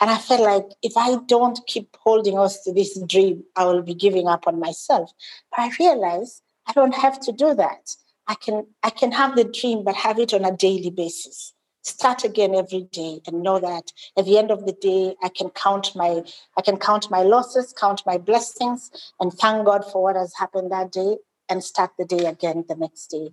and 0.00 0.10
I 0.10 0.18
felt 0.18 0.40
like 0.40 0.66
if 0.82 0.96
I 0.96 1.16
don't 1.26 1.58
keep 1.66 1.96
holding 2.00 2.38
us 2.38 2.62
to 2.62 2.72
this 2.72 2.98
dream, 3.06 3.44
I 3.56 3.64
will 3.66 3.82
be 3.82 3.94
giving 3.94 4.28
up 4.28 4.46
on 4.46 4.58
myself. 4.58 5.12
But 5.50 5.60
I 5.60 5.70
realized 5.78 6.42
I 6.66 6.72
don't 6.72 6.94
have 6.94 7.20
to 7.20 7.32
do 7.32 7.54
that. 7.54 7.94
I 8.26 8.34
can 8.34 8.66
I 8.82 8.90
can 8.90 9.12
have 9.12 9.36
the 9.36 9.44
dream, 9.44 9.84
but 9.84 9.94
have 9.96 10.18
it 10.18 10.34
on 10.34 10.44
a 10.44 10.56
daily 10.56 10.90
basis. 10.90 11.52
Start 11.82 12.24
again 12.24 12.54
every 12.54 12.88
day 12.92 13.20
and 13.26 13.42
know 13.42 13.60
that 13.60 13.92
at 14.16 14.24
the 14.24 14.38
end 14.38 14.50
of 14.50 14.64
the 14.64 14.72
day, 14.72 15.14
I 15.22 15.28
can 15.28 15.50
count 15.50 15.94
my 15.94 16.22
I 16.56 16.62
can 16.62 16.78
count 16.78 17.10
my 17.10 17.22
losses, 17.22 17.74
count 17.78 18.02
my 18.06 18.16
blessings, 18.16 18.90
and 19.20 19.32
thank 19.32 19.66
God 19.66 19.84
for 19.92 20.02
what 20.02 20.16
has 20.16 20.32
happened 20.34 20.72
that 20.72 20.92
day 20.92 21.16
and 21.48 21.62
start 21.62 21.92
the 21.98 22.04
day 22.04 22.26
again 22.26 22.64
the 22.68 22.76
next 22.76 23.08
day, 23.08 23.30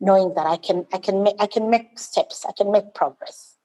knowing 0.00 0.34
that 0.34 0.46
I 0.46 0.56
can 0.56 0.86
I 0.92 0.98
can 0.98 1.22
make 1.22 1.36
I 1.38 1.46
can 1.46 1.70
make 1.70 1.98
steps, 1.98 2.44
I 2.48 2.52
can 2.52 2.70
make 2.70 2.94
progress. 2.94 3.56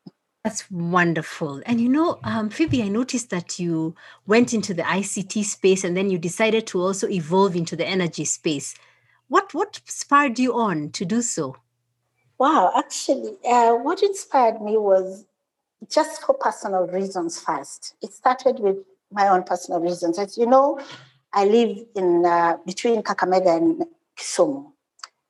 That's 0.43 0.69
wonderful. 0.71 1.62
And 1.67 1.79
you 1.79 1.88
know, 1.88 2.19
um, 2.24 2.50
Phoebe, 2.50 2.81
I 2.81 2.88
noticed 2.88 3.29
that 3.29 3.60
you 3.60 3.95
went 4.25 4.53
into 4.53 4.74
the 4.74 4.81
ICT 4.81 5.43
space 5.45 5.83
and 5.83 5.95
then 5.95 6.10
you 6.10 6.17
decided 6.17 6.65
to 6.67 6.81
also 6.81 7.07
evolve 7.07 7.55
into 7.55 7.75
the 7.75 7.86
energy 7.86 8.25
space. 8.25 8.74
What 9.27 9.53
what 9.53 9.81
spurred 9.86 10.39
you 10.39 10.53
on 10.53 10.89
to 10.91 11.05
do 11.05 11.21
so? 11.21 11.57
Wow, 12.39 12.74
actually, 12.75 13.38
uh, 13.48 13.75
what 13.75 14.01
inspired 14.01 14.62
me 14.62 14.77
was 14.77 15.25
just 15.89 16.24
for 16.24 16.33
personal 16.33 16.88
reasons 16.88 17.39
first. 17.39 17.93
It 18.01 18.13
started 18.13 18.60
with 18.60 18.77
my 19.12 19.27
own 19.27 19.43
personal 19.43 19.79
reasons. 19.79 20.17
As 20.17 20.38
you 20.38 20.48
know, 20.48 20.79
I 21.33 21.45
live 21.45 21.85
in 21.95 22.25
uh, 22.25 22.57
between 22.65 23.03
Kakamega 23.03 23.57
and 23.57 23.85
Kisumu, 24.17 24.71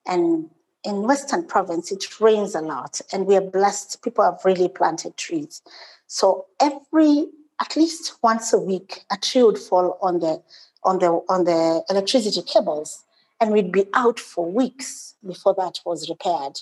and 0.08 0.50
in 0.84 1.04
Western 1.04 1.46
Province 1.46 1.92
it 1.92 2.20
rains 2.20 2.56
a 2.56 2.62
lot, 2.62 3.02
and 3.14 3.28
we 3.28 3.36
are 3.36 3.42
blessed. 3.42 4.02
People 4.02 4.24
have 4.24 4.44
really 4.44 4.68
planted 4.68 5.16
trees, 5.18 5.62
so 6.08 6.46
every 6.60 7.28
at 7.62 7.76
least 7.76 8.18
once 8.24 8.52
a 8.52 8.58
week, 8.58 9.06
a 9.12 9.18
tree 9.18 9.44
would 9.44 9.60
fall 9.60 9.98
on 10.02 10.20
the 10.20 10.42
on 10.84 11.00
the 11.00 11.22
on 11.30 11.44
the 11.44 11.84
electricity 11.90 12.42
cables, 12.42 13.04
and 13.40 13.52
we'd 13.52 13.72
be 13.72 13.86
out 13.94 14.20
for 14.20 14.52
weeks 14.52 15.16
before 15.26 15.54
that 15.56 15.80
was 15.86 16.10
repaired 16.10 16.62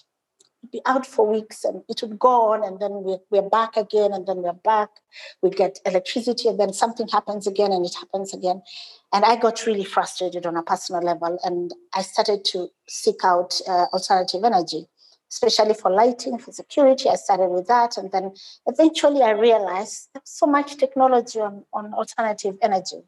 be 0.71 0.81
out 0.85 1.05
for 1.05 1.27
weeks 1.27 1.63
and 1.63 1.83
it 1.87 2.01
would 2.01 2.19
go 2.19 2.51
on 2.51 2.63
and 2.63 2.79
then 2.79 2.91
we're, 2.91 3.19
we're 3.29 3.49
back 3.49 3.77
again 3.77 4.11
and 4.13 4.27
then 4.27 4.37
we're 4.37 4.53
back. 4.53 4.89
We 5.41 5.49
get 5.49 5.79
electricity 5.85 6.49
and 6.49 6.59
then 6.59 6.73
something 6.73 7.07
happens 7.07 7.47
again 7.47 7.71
and 7.71 7.85
it 7.85 7.95
happens 7.95 8.33
again. 8.33 8.61
And 9.11 9.25
i 9.25 9.35
got 9.35 9.65
really 9.65 9.83
frustrated 9.83 10.45
on 10.45 10.55
a 10.55 10.63
personal 10.63 11.01
level 11.01 11.39
and 11.43 11.73
i 11.95 12.01
started 12.01 12.45
to 12.45 12.67
seek 12.87 13.23
out 13.23 13.59
uh, 13.67 13.85
alternative 13.93 14.43
energy 14.43 14.87
especially 15.31 15.75
for 15.75 15.91
lighting 15.91 16.39
for 16.39 16.51
security. 16.51 17.07
I 17.07 17.13
started 17.13 17.49
with 17.49 17.67
that 17.67 17.97
and 17.97 18.11
then 18.11 18.33
eventually 18.65 19.21
i 19.21 19.31
realized 19.31 20.09
there's 20.13 20.23
so 20.25 20.45
much 20.45 20.77
technology 20.77 21.39
on, 21.39 21.65
on 21.73 21.93
alternative 21.93 22.57
energy 22.61 23.01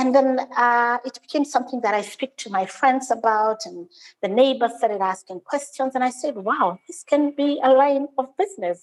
and 0.00 0.14
then 0.14 0.40
uh, 0.56 0.96
it 1.04 1.18
became 1.20 1.44
something 1.44 1.82
that 1.82 1.92
I 1.92 2.00
speak 2.00 2.34
to 2.38 2.48
my 2.50 2.64
friends 2.64 3.10
about, 3.10 3.66
and 3.66 3.86
the 4.22 4.28
neighbors 4.28 4.72
started 4.78 5.02
asking 5.02 5.40
questions. 5.40 5.94
And 5.94 6.02
I 6.02 6.08
said, 6.08 6.36
wow, 6.36 6.78
this 6.86 7.04
can 7.04 7.34
be 7.36 7.60
a 7.62 7.70
line 7.70 8.08
of 8.16 8.34
business. 8.38 8.80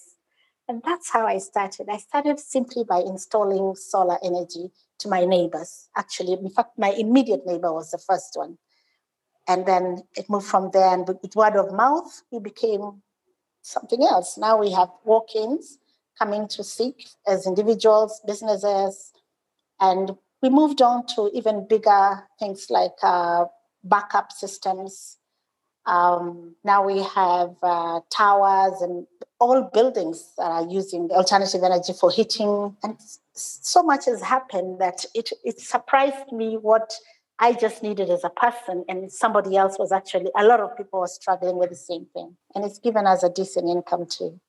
And 0.68 0.80
that's 0.86 1.10
how 1.10 1.26
I 1.26 1.40
started. 1.40 1.88
I 1.90 1.98
started 1.98 2.40
simply 2.40 2.84
by 2.84 3.00
installing 3.00 3.74
solar 3.74 4.20
energy 4.24 4.70
to 5.00 5.10
my 5.10 5.26
neighbors. 5.26 5.90
Actually, 5.96 6.34
in 6.34 6.52
fact, 6.52 6.78
my 6.78 6.92
immediate 6.92 7.48
neighbor 7.48 7.74
was 7.74 7.90
the 7.90 7.98
first 7.98 8.34
one. 8.36 8.60
And 9.48 9.66
then 9.66 10.04
it 10.16 10.30
moved 10.30 10.46
from 10.46 10.70
there, 10.72 10.94
and 10.94 11.08
with 11.08 11.36
word 11.36 11.56
of 11.56 11.74
mouth, 11.74 12.22
we 12.32 12.40
became 12.40 13.02
something 13.64 14.04
else. 14.04 14.38
Now 14.38 14.60
we 14.60 14.70
have 14.72 14.90
walk 15.04 15.36
ins 15.36 15.80
coming 16.20 16.48
to 16.50 16.64
seek 16.64 17.08
as 17.26 17.48
individuals, 17.48 18.22
businesses, 18.28 19.14
and 19.80 20.16
we 20.42 20.50
moved 20.50 20.82
on 20.82 21.06
to 21.16 21.30
even 21.34 21.68
bigger 21.68 22.24
things 22.40 22.68
like 22.70 22.98
uh, 23.04 23.46
backup 23.84 24.32
systems, 24.32 25.18
Um, 25.88 26.56
now 26.66 26.84
we 26.86 27.02
have 27.02 27.56
uh, 27.64 28.02
towers 28.10 28.82
and 28.82 29.08
all 29.40 29.70
buildings 29.74 30.34
that 30.38 30.52
are 30.52 30.68
using 30.68 31.10
alternative 31.12 31.64
energy 31.64 31.94
for 31.94 32.12
heating. 32.12 32.76
And 32.84 32.98
so 33.34 33.84
much 33.84 34.06
has 34.06 34.22
happened 34.22 34.80
that 34.80 35.06
it, 35.16 35.32
it 35.46 35.62
surprised 35.62 36.32
me 36.34 36.58
what 36.58 36.94
I 37.40 37.54
just 37.54 37.84
needed 37.84 38.10
as 38.10 38.24
a 38.24 38.30
person, 38.30 38.84
and 38.90 39.12
somebody 39.12 39.56
else 39.56 39.78
was 39.80 39.92
actually, 39.92 40.32
a 40.36 40.44
lot 40.44 40.60
of 40.60 40.76
people 40.76 41.00
were 41.00 41.08
struggling 41.08 41.58
with 41.58 41.70
the 41.70 41.76
same 41.76 42.08
thing. 42.14 42.36
And 42.54 42.66
it's 42.66 42.80
given 42.80 43.06
us 43.06 43.24
a 43.24 43.30
decent 43.30 43.70
income 43.70 44.08
too. 44.10 44.40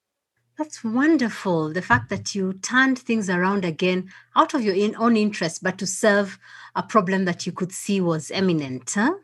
That's 0.59 0.83
wonderful. 0.83 1.73
The 1.73 1.83
fact 1.83 2.11
that 2.11 2.35
you 2.35 2.53
turned 2.53 2.99
things 2.99 3.31
around 3.31 3.65
again 3.65 4.11
out 4.35 4.55
of 4.55 4.63
your 4.65 4.75
own 5.01 5.17
interest, 5.17 5.63
but 5.63 5.79
to 5.79 5.87
serve 5.87 6.37
a 6.75 6.83
problem 6.83 7.27
that 7.27 7.47
you 7.47 7.53
could 7.53 7.71
see 7.71 8.01
was 8.01 8.33
imminent. 8.33 8.91
Huh? 8.93 9.15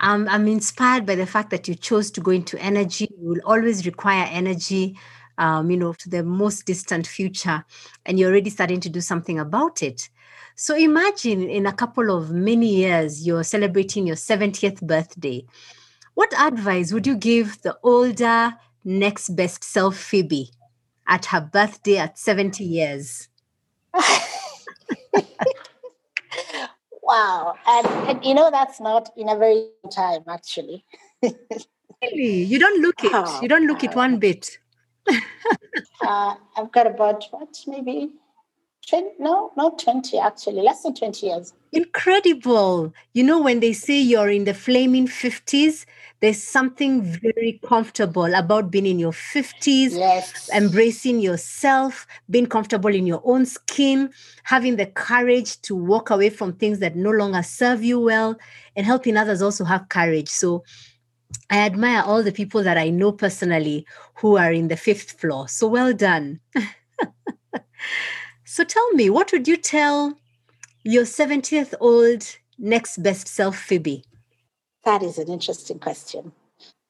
Um, 0.00 0.28
I'm 0.28 0.46
inspired 0.46 1.06
by 1.06 1.14
the 1.14 1.24
fact 1.24 1.48
that 1.48 1.66
you 1.66 1.76
chose 1.76 2.10
to 2.10 2.20
go 2.20 2.30
into 2.30 2.62
energy. 2.62 3.08
You 3.18 3.26
will 3.26 3.40
always 3.46 3.86
require 3.86 4.28
energy, 4.30 4.98
um, 5.38 5.70
you 5.70 5.78
know, 5.78 5.94
to 5.94 6.10
the 6.10 6.22
most 6.22 6.66
distant 6.66 7.06
future, 7.06 7.64
and 8.04 8.18
you're 8.18 8.28
already 8.30 8.50
starting 8.50 8.80
to 8.80 8.90
do 8.90 9.00
something 9.00 9.38
about 9.38 9.82
it. 9.82 10.10
So 10.56 10.76
imagine 10.76 11.48
in 11.48 11.64
a 11.64 11.72
couple 11.72 12.14
of 12.14 12.32
many 12.32 12.68
years, 12.76 13.26
you're 13.26 13.44
celebrating 13.44 14.06
your 14.06 14.16
70th 14.16 14.82
birthday. 14.82 15.46
What 16.12 16.38
advice 16.38 16.92
would 16.92 17.06
you 17.06 17.16
give 17.16 17.62
the 17.62 17.78
older, 17.82 18.52
next 18.84 19.30
best 19.30 19.64
self 19.64 19.96
Phoebe 19.96 20.50
at 21.08 21.26
her 21.26 21.40
birthday 21.40 21.98
at 21.98 22.18
70 22.18 22.64
years? 22.64 23.28
wow. 27.02 27.54
And, 27.66 27.86
and, 28.08 28.24
you 28.24 28.34
know, 28.34 28.50
that's 28.50 28.80
not 28.80 29.10
in 29.16 29.28
a 29.28 29.36
very 29.36 29.68
long 29.82 29.92
time, 29.92 30.22
actually. 30.28 30.84
really? 31.22 32.42
You 32.42 32.58
don't 32.58 32.80
look 32.82 33.02
it. 33.04 33.12
Oh, 33.14 33.40
you 33.42 33.48
don't 33.48 33.66
look 33.66 33.84
it 33.84 33.94
one 33.94 34.18
bit. 34.18 34.58
uh, 35.08 36.34
I've 36.56 36.72
got 36.72 36.86
about 36.86 37.24
what, 37.30 37.56
maybe 37.66 38.12
20, 38.88 39.08
no, 39.18 39.52
not 39.56 39.78
20 39.80 40.18
actually, 40.18 40.62
less 40.62 40.82
than 40.82 40.94
20 40.94 41.26
years. 41.26 41.52
Incredible. 41.72 42.94
You 43.14 43.24
know, 43.24 43.42
when 43.42 43.58
they 43.60 43.72
say 43.72 43.98
you're 44.00 44.30
in 44.30 44.44
the 44.44 44.54
flaming 44.54 45.08
50s, 45.08 45.84
there's 46.20 46.42
something 46.42 47.02
very 47.02 47.60
comfortable 47.66 48.32
about 48.34 48.70
being 48.70 48.86
in 48.86 48.98
your 48.98 49.12
50s, 49.12 49.90
yes. 49.90 50.48
embracing 50.54 51.20
yourself, 51.20 52.06
being 52.30 52.46
comfortable 52.46 52.94
in 52.94 53.06
your 53.06 53.20
own 53.24 53.44
skin, 53.44 54.10
having 54.44 54.76
the 54.76 54.86
courage 54.86 55.60
to 55.62 55.74
walk 55.74 56.10
away 56.10 56.30
from 56.30 56.52
things 56.52 56.78
that 56.78 56.94
no 56.94 57.10
longer 57.10 57.42
serve 57.42 57.82
you 57.82 57.98
well, 58.00 58.36
and 58.76 58.86
helping 58.86 59.16
others 59.16 59.42
also 59.42 59.64
have 59.64 59.88
courage. 59.88 60.28
So, 60.28 60.64
I 61.50 61.58
admire 61.58 62.02
all 62.02 62.22
the 62.22 62.32
people 62.32 62.62
that 62.62 62.78
I 62.78 62.88
know 62.90 63.10
personally 63.12 63.84
who 64.14 64.36
are 64.36 64.52
in 64.52 64.68
the 64.68 64.76
fifth 64.76 65.12
floor. 65.20 65.48
So 65.48 65.66
well 65.66 65.92
done. 65.92 66.40
So 68.56 68.64
tell 68.64 68.90
me, 68.92 69.10
what 69.10 69.32
would 69.32 69.46
you 69.46 69.58
tell 69.58 70.16
your 70.82 71.04
70th 71.04 71.74
old 71.78 72.24
next 72.56 73.02
best 73.02 73.28
self, 73.28 73.54
Phoebe? 73.54 74.02
That 74.82 75.02
is 75.02 75.18
an 75.18 75.28
interesting 75.28 75.78
question. 75.78 76.32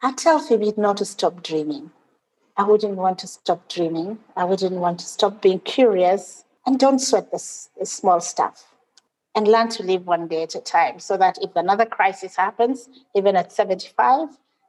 I 0.01 0.13
tell 0.13 0.39
Phoebe 0.39 0.75
not 0.77 0.99
to 0.99 1.05
stop 1.05 1.43
dreaming. 1.43 1.91
I 2.57 2.63
wouldn't 2.63 2.95
want 2.95 3.19
to 3.19 3.27
stop 3.27 3.69
dreaming. 3.69 4.21
I 4.37 4.45
wouldn't 4.45 4.77
want 4.77 5.01
to 5.01 5.07
stop 5.07 5.43
being 5.43 5.59
curious. 5.59 6.45
And 6.67 6.79
don't 6.79 7.01
sweat 7.01 7.33
the 7.33 7.41
small 7.85 8.21
stuff. 8.21 8.73
And 9.35 9.49
learn 9.49 9.69
to 9.71 9.83
live 9.83 10.07
one 10.07 10.29
day 10.29 10.45
at 10.45 10.55
a 10.55 10.61
time 10.61 11.01
so 11.01 11.17
that 11.17 11.37
if 11.43 11.57
another 11.57 11.85
crisis 11.85 12.37
happens, 12.37 12.89
even 13.17 13.35
at 13.35 13.51
75, 13.51 14.29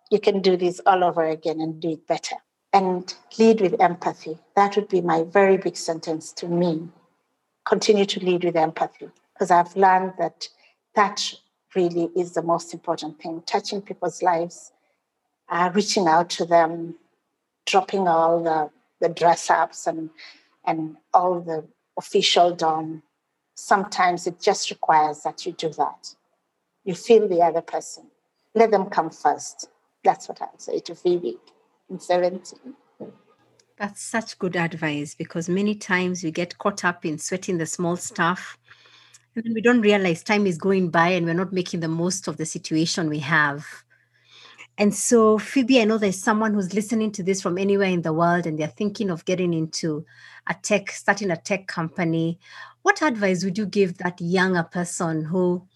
you 0.09 0.19
can 0.19 0.41
do 0.41 0.57
this 0.57 0.81
all 0.87 1.03
over 1.03 1.25
again 1.25 1.61
and 1.61 1.79
do 1.79 1.91
it 1.91 2.07
better 2.07 2.37
and 2.77 3.15
lead 3.39 3.59
with 3.59 3.81
empathy. 3.81 4.37
That 4.55 4.75
would 4.75 4.87
be 4.87 5.01
my 5.01 5.23
very 5.23 5.57
big 5.57 5.75
sentence 5.75 6.31
to 6.33 6.47
me. 6.47 6.87
Continue 7.65 8.05
to 8.05 8.19
lead 8.19 8.43
with 8.43 8.55
empathy 8.55 9.09
because 9.33 9.49
I've 9.49 9.75
learned 9.75 10.13
that 10.19 10.47
that 10.93 11.33
really 11.75 12.09
is 12.15 12.33
the 12.33 12.43
most 12.43 12.75
important 12.75 13.19
thing 13.19 13.41
touching 13.47 13.81
people's 13.81 14.21
lives, 14.21 14.71
uh, 15.49 15.71
reaching 15.73 16.07
out 16.07 16.29
to 16.37 16.45
them, 16.45 16.95
dropping 17.65 18.07
all 18.07 18.43
the, 18.43 18.69
the 19.01 19.11
dress 19.11 19.49
ups 19.49 19.87
and, 19.87 20.11
and 20.65 20.97
all 21.15 21.41
the 21.41 21.63
official 21.97 22.53
dom. 22.53 23.01
Sometimes 23.55 24.27
it 24.27 24.39
just 24.39 24.69
requires 24.69 25.23
that 25.23 25.47
you 25.47 25.51
do 25.51 25.69
that. 25.69 26.13
You 26.85 26.93
feel 26.93 27.27
the 27.27 27.41
other 27.41 27.61
person. 27.61 28.03
Let 28.53 28.69
them 28.69 28.85
come 28.85 29.09
first. 29.09 29.67
That's 30.03 30.29
what 30.29 30.43
I'll 30.43 30.59
say 30.59 30.79
to 30.79 30.93
Phoebe 30.93 31.39
17. 31.97 32.75
That's 33.77 34.01
such 34.01 34.39
good 34.39 34.55
advice 34.55 35.15
because 35.15 35.47
many 35.47 35.75
times 35.75 36.23
we 36.23 36.31
get 36.31 36.57
caught 36.57 36.83
up 36.83 37.05
in 37.05 37.17
sweating 37.17 37.57
the 37.57 37.65
small 37.65 37.95
stuff 37.95 38.57
and 39.35 39.53
we 39.53 39.61
don't 39.61 39.81
realize 39.81 40.23
time 40.23 40.47
is 40.47 40.57
going 40.57 40.89
by 40.89 41.09
and 41.09 41.25
we're 41.25 41.33
not 41.33 41.53
making 41.53 41.79
the 41.79 41.87
most 41.87 42.27
of 42.27 42.37
the 42.37 42.45
situation 42.45 43.09
we 43.09 43.19
have. 43.19 43.65
And 44.79 44.93
so, 44.93 45.37
Phoebe, 45.39 45.81
I 45.81 45.85
know 45.85 45.97
there's 45.97 46.21
someone 46.21 46.53
who's 46.53 46.73
listening 46.73 47.11
to 47.13 47.23
this 47.23 47.41
from 47.41 47.57
anywhere 47.57 47.89
in 47.89 48.01
the 48.01 48.13
world 48.13 48.45
and 48.45 48.59
they're 48.59 48.67
thinking 48.67 49.09
of 49.09 49.25
getting 49.25 49.53
into 49.53 50.05
a 50.47 50.55
tech, 50.55 50.91
starting 50.91 51.31
a 51.31 51.37
tech 51.37 51.67
company. 51.67 52.39
What 52.83 53.01
advice 53.01 53.43
would 53.43 53.57
you 53.57 53.65
give 53.65 53.97
that 53.97 54.19
younger 54.21 54.63
person 54.63 55.23
who 55.23 55.67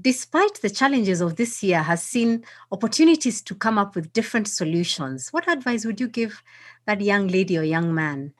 despite 0.00 0.60
the 0.60 0.70
challenges 0.70 1.20
of 1.20 1.36
this 1.36 1.62
year, 1.62 1.82
has 1.82 2.02
seen 2.02 2.44
opportunities 2.70 3.40
to 3.42 3.54
come 3.54 3.78
up 3.78 3.94
with 3.94 4.12
different 4.12 4.48
solutions. 4.48 5.30
What 5.30 5.48
advice 5.48 5.84
would 5.84 6.00
you 6.00 6.08
give 6.08 6.42
that 6.86 7.00
young 7.00 7.28
lady 7.28 7.56
or 7.56 7.62
young 7.62 7.94
man? 7.94 8.34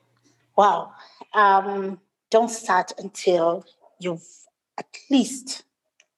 Wow. 0.56 0.92
Um, 1.32 2.00
don't 2.30 2.50
start 2.50 2.92
until 2.98 3.64
you've 3.98 4.26
at 4.78 4.86
least 5.10 5.64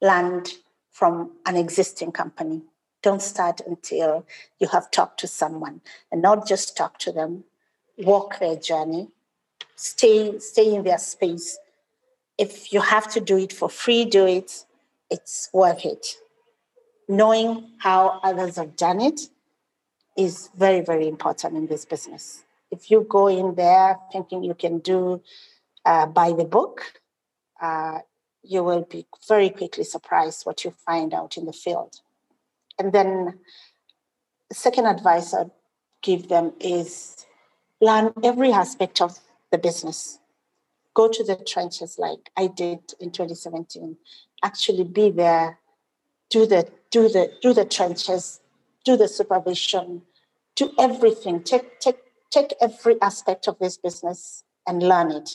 learned 0.01 0.53
from 0.91 1.33
an 1.47 1.57
existing 1.57 2.13
company. 2.13 2.63
Don't 3.03 3.23
start 3.23 3.61
until 3.67 4.27
you 4.59 4.67
have 4.69 4.91
talked 4.91 5.21
to 5.21 5.29
someone 5.29 5.81
and 6.11 6.21
not 6.21 6.49
just 6.49 6.77
talk 6.77 6.99
to 6.99 7.13
them, 7.13 7.45
walk 7.99 8.41
their 8.41 8.57
journey, 8.57 9.09
stay, 9.77 10.39
stay 10.41 10.75
in 10.75 10.83
their 10.83 10.99
space. 10.99 11.59
If 12.37 12.73
you 12.73 12.81
have 12.81 13.09
to 13.13 13.21
do 13.21 13.39
it 13.39 13.53
for 13.53 13.69
free, 13.69 14.05
do 14.05 14.27
it 14.27 14.65
it's 15.11 15.49
worth 15.53 15.85
it. 15.85 16.07
Knowing 17.09 17.71
how 17.79 18.21
others 18.23 18.57
have 18.57 18.77
done 18.77 19.01
it 19.01 19.21
is 20.17 20.51
very, 20.57 20.81
very 20.81 21.09
important 21.09 21.57
in 21.57 21.67
this 21.67 21.85
business. 21.85 22.45
If 22.71 22.91
you 22.91 23.07
go 23.09 23.29
in 23.29 23.55
there 23.55 23.99
thinking 24.13 24.45
you 24.45 24.55
can 24.55 24.81
do 24.81 25.23
uh, 25.85 26.07
by 26.07 26.33
the 26.33 26.45
book, 26.45 26.83
uh, 27.63 28.01
you 28.43 28.63
will 28.63 28.83
be 28.83 29.07
very 29.27 29.51
quickly 29.51 29.85
surprised 29.85 30.45
what 30.45 30.65
you 30.65 30.71
find 30.71 31.15
out 31.15 31.37
in 31.37 31.47
the 31.47 31.53
field. 31.53 32.01
And 32.79 32.93
then 32.93 33.39
second 34.53 34.87
advice 34.87 35.35
I'd 35.35 35.51
give 36.03 36.29
them 36.29 36.53
is 36.61 37.27
learn 37.81 38.13
every 38.23 38.53
aspect 38.53 39.01
of 39.01 39.19
the 39.51 39.59
business. 39.59 40.19
Go 40.95 41.09
to 41.09 41.25
the 41.25 41.37
trenches 41.37 41.99
like 41.99 42.31
I 42.37 42.49
did 42.49 42.81
in 43.01 43.11
2017 43.11 43.97
actually 44.43 44.85
be 44.85 45.11
there, 45.11 45.59
do 46.31 46.47
the 46.47 46.69
do 46.91 47.09
the 47.09 47.33
do 47.43 47.53
the 47.53 47.65
trenches, 47.65 48.41
do 48.85 48.97
the 48.97 49.09
supervision, 49.09 50.03
do 50.57 50.73
everything. 50.79 51.43
Take 51.43 51.81
take 51.81 51.99
take 52.31 52.55
every 52.61 53.01
aspect 53.01 53.49
of 53.49 53.59
this 53.59 53.77
business 53.77 54.45
and 54.67 54.83
learn 54.83 55.11
it. 55.11 55.31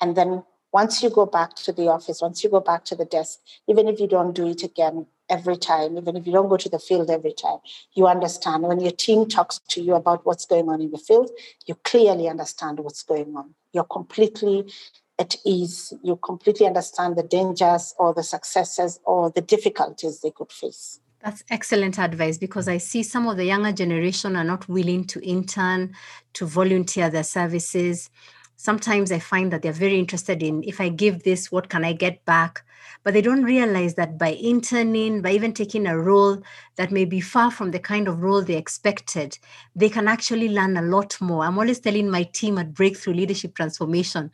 And 0.00 0.16
then 0.16 0.44
once 0.72 1.02
you 1.02 1.10
go 1.10 1.24
back 1.24 1.54
to 1.54 1.72
the 1.72 1.88
office, 1.88 2.20
once 2.20 2.42
you 2.42 2.50
go 2.50 2.60
back 2.60 2.84
to 2.86 2.96
the 2.96 3.04
desk, 3.04 3.38
even 3.68 3.86
if 3.86 4.00
you 4.00 4.08
don't 4.08 4.34
do 4.34 4.48
it 4.48 4.62
again 4.64 5.06
every 5.30 5.56
time, 5.56 5.96
even 5.96 6.16
if 6.16 6.26
you 6.26 6.32
don't 6.32 6.48
go 6.48 6.56
to 6.56 6.68
the 6.68 6.78
field 6.78 7.10
every 7.10 7.32
time, 7.32 7.58
you 7.94 8.06
understand. 8.06 8.64
When 8.64 8.80
your 8.80 8.92
team 8.92 9.28
talks 9.28 9.60
to 9.68 9.80
you 9.80 9.94
about 9.94 10.26
what's 10.26 10.46
going 10.46 10.68
on 10.68 10.80
in 10.80 10.90
the 10.90 10.98
field, 10.98 11.30
you 11.66 11.76
clearly 11.84 12.28
understand 12.28 12.80
what's 12.80 13.02
going 13.02 13.36
on. 13.36 13.54
You're 13.72 13.84
completely 13.84 14.70
at 15.18 15.36
ease. 15.44 15.92
You 16.02 16.16
completely 16.16 16.66
understand 16.66 17.16
the 17.16 17.22
dangers 17.22 17.94
or 17.98 18.14
the 18.14 18.22
successes 18.22 19.00
or 19.04 19.30
the 19.30 19.40
difficulties 19.40 20.20
they 20.20 20.30
could 20.30 20.52
face. 20.52 21.00
That's 21.22 21.42
excellent 21.50 21.98
advice 21.98 22.36
because 22.36 22.68
I 22.68 22.76
see 22.76 23.02
some 23.02 23.26
of 23.26 23.38
the 23.38 23.46
younger 23.46 23.72
generation 23.72 24.36
are 24.36 24.44
not 24.44 24.68
willing 24.68 25.04
to 25.06 25.26
intern, 25.26 25.94
to 26.34 26.44
volunteer 26.44 27.08
their 27.08 27.24
services. 27.24 28.10
Sometimes 28.56 29.12
I 29.12 29.18
find 29.18 29.52
that 29.52 29.62
they're 29.62 29.72
very 29.72 29.98
interested 29.98 30.42
in 30.42 30.62
if 30.64 30.80
I 30.80 30.88
give 30.88 31.22
this, 31.22 31.52
what 31.52 31.68
can 31.68 31.84
I 31.84 31.92
get 31.92 32.24
back? 32.24 32.64
but 33.04 33.12
they 33.12 33.20
don't 33.20 33.44
realize 33.44 33.94
that 33.94 34.18
by 34.18 34.32
interning, 34.32 35.20
by 35.20 35.30
even 35.30 35.52
taking 35.52 35.86
a 35.86 35.96
role 35.96 36.42
that 36.76 36.90
may 36.90 37.04
be 37.04 37.20
far 37.20 37.50
from 37.50 37.70
the 37.70 37.78
kind 37.78 38.08
of 38.08 38.22
role 38.22 38.42
they 38.42 38.56
expected, 38.56 39.38
they 39.76 39.90
can 39.90 40.08
actually 40.08 40.48
learn 40.48 40.76
a 40.76 40.82
lot 40.82 41.20
more. 41.20 41.44
I'm 41.44 41.58
always 41.58 41.78
telling 41.78 42.10
my 42.10 42.24
team 42.24 42.56
at 42.58 42.72
Breakthrough 42.72 43.14
Leadership 43.14 43.54
Transformation 43.54 44.30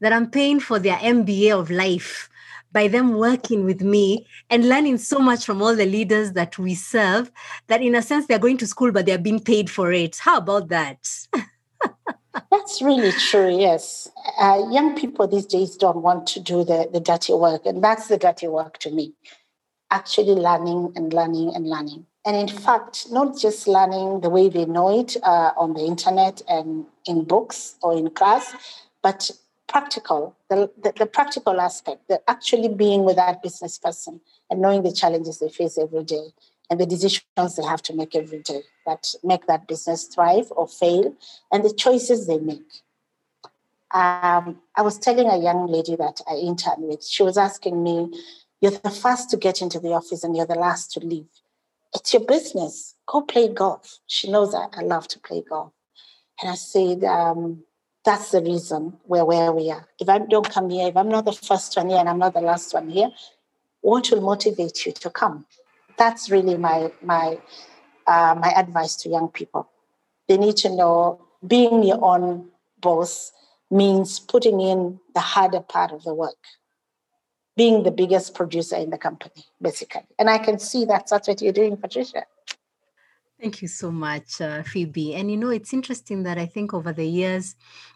that 0.00 0.12
I'm 0.12 0.30
paying 0.30 0.60
for 0.60 0.78
their 0.78 0.96
MBA 0.96 1.58
of 1.58 1.70
life 1.70 2.28
by 2.72 2.88
them 2.88 3.14
working 3.14 3.64
with 3.64 3.80
me 3.80 4.26
and 4.50 4.68
learning 4.68 4.98
so 4.98 5.18
much 5.18 5.44
from 5.44 5.62
all 5.62 5.74
the 5.74 5.86
leaders 5.86 6.32
that 6.32 6.58
we 6.58 6.74
serve 6.74 7.32
that 7.66 7.82
in 7.82 7.94
a 7.94 8.02
sense 8.02 8.26
they're 8.26 8.38
going 8.38 8.58
to 8.58 8.66
school 8.66 8.92
but 8.92 9.06
they're 9.06 9.18
being 9.18 9.40
paid 9.40 9.68
for 9.68 9.92
it 9.92 10.16
how 10.18 10.38
about 10.38 10.68
that 10.68 11.26
that's 12.50 12.80
really 12.82 13.12
true 13.12 13.58
yes. 13.58 14.08
Uh, 14.38 14.62
young 14.70 14.96
people 14.96 15.26
these 15.26 15.46
days 15.46 15.76
don't 15.76 16.02
want 16.02 16.26
to 16.28 16.40
do 16.40 16.64
the, 16.64 16.88
the 16.92 17.00
dirty 17.00 17.32
work 17.32 17.66
and 17.66 17.82
that's 17.82 18.08
the 18.08 18.16
dirty 18.16 18.46
work 18.46 18.78
to 18.78 18.90
me. 18.90 19.12
Actually 19.90 20.34
learning 20.34 20.92
and 20.94 21.12
learning 21.12 21.52
and 21.54 21.68
learning. 21.68 22.06
And 22.24 22.36
in 22.36 22.48
fact 22.48 23.06
not 23.10 23.36
just 23.36 23.66
learning 23.66 24.20
the 24.20 24.30
way 24.30 24.48
they 24.48 24.64
know 24.64 25.00
it 25.00 25.16
uh, 25.22 25.52
on 25.56 25.74
the 25.74 25.84
internet 25.84 26.42
and 26.48 26.86
in 27.06 27.24
books 27.24 27.76
or 27.82 27.96
in 27.96 28.10
class 28.10 28.54
but 29.02 29.30
practical, 29.66 30.36
the, 30.48 30.70
the, 30.82 30.92
the, 30.98 31.06
practical 31.06 31.60
aspect, 31.60 32.08
the 32.08 32.20
actually 32.28 32.68
being 32.68 33.04
with 33.04 33.16
that 33.16 33.40
business 33.40 33.78
person 33.78 34.20
and 34.50 34.60
knowing 34.60 34.82
the 34.82 34.92
challenges 34.92 35.38
they 35.38 35.48
face 35.48 35.78
every 35.78 36.02
day 36.02 36.32
and 36.68 36.80
the 36.80 36.86
decisions 36.86 37.56
they 37.56 37.62
have 37.62 37.80
to 37.80 37.94
make 37.94 38.14
every 38.16 38.40
day 38.40 38.62
that 38.90 39.14
make 39.22 39.46
that 39.46 39.68
business 39.68 40.04
thrive 40.04 40.48
or 40.50 40.66
fail 40.66 41.14
and 41.52 41.64
the 41.64 41.72
choices 41.72 42.26
they 42.26 42.38
make. 42.38 42.70
Um, 43.92 44.60
I 44.76 44.82
was 44.82 44.98
telling 44.98 45.28
a 45.28 45.38
young 45.38 45.66
lady 45.66 45.96
that 45.96 46.20
I 46.28 46.34
interned 46.34 46.84
with, 46.84 47.04
she 47.04 47.22
was 47.22 47.36
asking 47.36 47.82
me, 47.82 48.10
You're 48.60 48.72
the 48.72 48.90
first 48.90 49.30
to 49.30 49.36
get 49.36 49.62
into 49.62 49.80
the 49.80 49.92
office 49.92 50.22
and 50.22 50.36
you're 50.36 50.46
the 50.46 50.54
last 50.54 50.92
to 50.92 51.00
leave. 51.00 51.28
It's 51.94 52.12
your 52.12 52.24
business. 52.24 52.94
Go 53.06 53.22
play 53.22 53.48
golf. 53.48 53.98
She 54.06 54.30
knows 54.30 54.54
I, 54.54 54.66
I 54.72 54.82
love 54.82 55.08
to 55.08 55.18
play 55.18 55.42
golf. 55.48 55.72
And 56.40 56.50
I 56.50 56.54
said, 56.54 57.04
um, 57.04 57.64
that's 58.04 58.30
the 58.30 58.40
reason 58.40 58.96
we're 59.06 59.24
where 59.24 59.52
we 59.52 59.70
are. 59.70 59.86
If 59.98 60.08
I 60.08 60.18
don't 60.18 60.48
come 60.48 60.70
here, 60.70 60.88
if 60.88 60.96
I'm 60.96 61.08
not 61.08 61.24
the 61.24 61.32
first 61.32 61.76
one 61.76 61.90
here 61.90 61.98
and 61.98 62.08
I'm 62.08 62.18
not 62.18 62.34
the 62.34 62.40
last 62.40 62.72
one 62.72 62.88
here, 62.88 63.10
what 63.80 64.10
will 64.10 64.20
motivate 64.20 64.86
you 64.86 64.92
to 64.92 65.10
come? 65.10 65.46
That's 65.98 66.30
really 66.30 66.56
my 66.56 66.92
my 67.02 67.38
uh, 68.10 68.34
my 68.34 68.50
advice 68.56 68.96
to 68.96 69.08
young 69.08 69.28
people. 69.28 69.68
They 70.28 70.36
need 70.36 70.56
to 70.58 70.68
know 70.68 71.22
being 71.46 71.84
your 71.84 72.04
own 72.04 72.48
boss 72.80 73.32
means 73.70 74.18
putting 74.18 74.60
in 74.60 74.98
the 75.14 75.20
harder 75.20 75.60
part 75.60 75.92
of 75.92 76.02
the 76.02 76.12
work, 76.12 76.42
being 77.56 77.84
the 77.84 77.92
biggest 77.92 78.34
producer 78.34 78.76
in 78.76 78.90
the 78.90 78.98
company, 78.98 79.44
basically. 79.62 80.06
And 80.18 80.28
I 80.28 80.38
can 80.38 80.58
see 80.58 80.84
that 80.86 81.06
that's 81.08 81.28
what 81.28 81.40
you're 81.40 81.52
doing, 81.52 81.76
Patricia. 81.76 82.24
Thank 83.40 83.62
you 83.62 83.68
so 83.68 83.90
much, 83.90 84.40
uh, 84.40 84.62
Phoebe. 84.64 85.14
And 85.14 85.30
you 85.30 85.36
know, 85.36 85.48
it's 85.48 85.72
interesting 85.72 86.24
that 86.24 86.36
I 86.36 86.46
think 86.46 86.74
over 86.74 86.92
the 86.92 87.06
years, 87.06 87.54